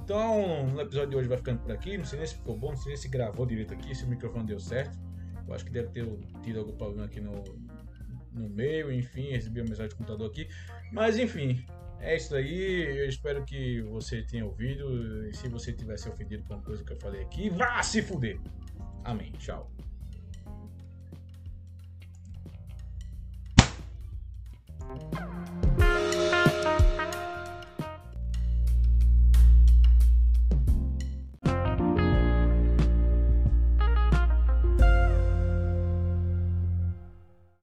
Então, 0.04 0.68
no 0.68 0.82
episódio 0.82 1.12
de 1.12 1.16
hoje 1.16 1.30
vai 1.30 1.38
ficando 1.38 1.60
por 1.62 1.72
aqui. 1.72 1.98
Não 1.98 2.04
sei 2.04 2.20
nem 2.20 2.28
se 2.28 2.36
ficou 2.36 2.58
bom, 2.58 2.72
não 2.72 2.78
sei 2.78 2.90
nem 2.90 2.98
se 2.98 3.08
gravou 3.08 3.46
direito 3.46 3.74
aqui, 3.74 3.96
se 3.96 4.04
o 4.04 4.08
microfone 4.08 4.46
deu 4.46 4.60
certo. 4.60 5.00
Eu 5.48 5.54
acho 5.54 5.64
que 5.64 5.72
deve 5.72 5.90
ter 5.90 6.06
tido 6.42 6.60
algum 6.60 6.74
problema 6.74 7.06
aqui 7.06 7.22
no, 7.22 7.42
no 8.34 8.50
meio, 8.50 8.92
enfim, 8.92 9.32
recebi 9.32 9.62
uma 9.62 9.70
mensagem 9.70 9.90
do 9.90 9.96
computador 9.96 10.30
aqui. 10.30 10.50
Mas 10.92 11.18
enfim, 11.18 11.66
é 12.02 12.18
isso 12.18 12.36
aí, 12.36 13.00
eu 13.00 13.08
espero 13.08 13.46
que 13.46 13.82
você 13.84 14.22
tenha 14.24 14.46
ouvido. 14.46 15.26
E 15.26 15.34
se 15.34 15.48
você 15.48 15.72
tivesse 15.72 16.10
ofendido 16.10 16.44
com 16.44 16.56
a 16.56 16.62
coisa 16.62 16.84
que 16.84 16.92
eu 16.92 16.98
falei 16.98 17.22
aqui, 17.22 17.50
vá 17.50 17.82
se 17.82 18.02
fuder. 18.02 18.38
Amém. 19.06 19.32
Tchau. 19.40 19.72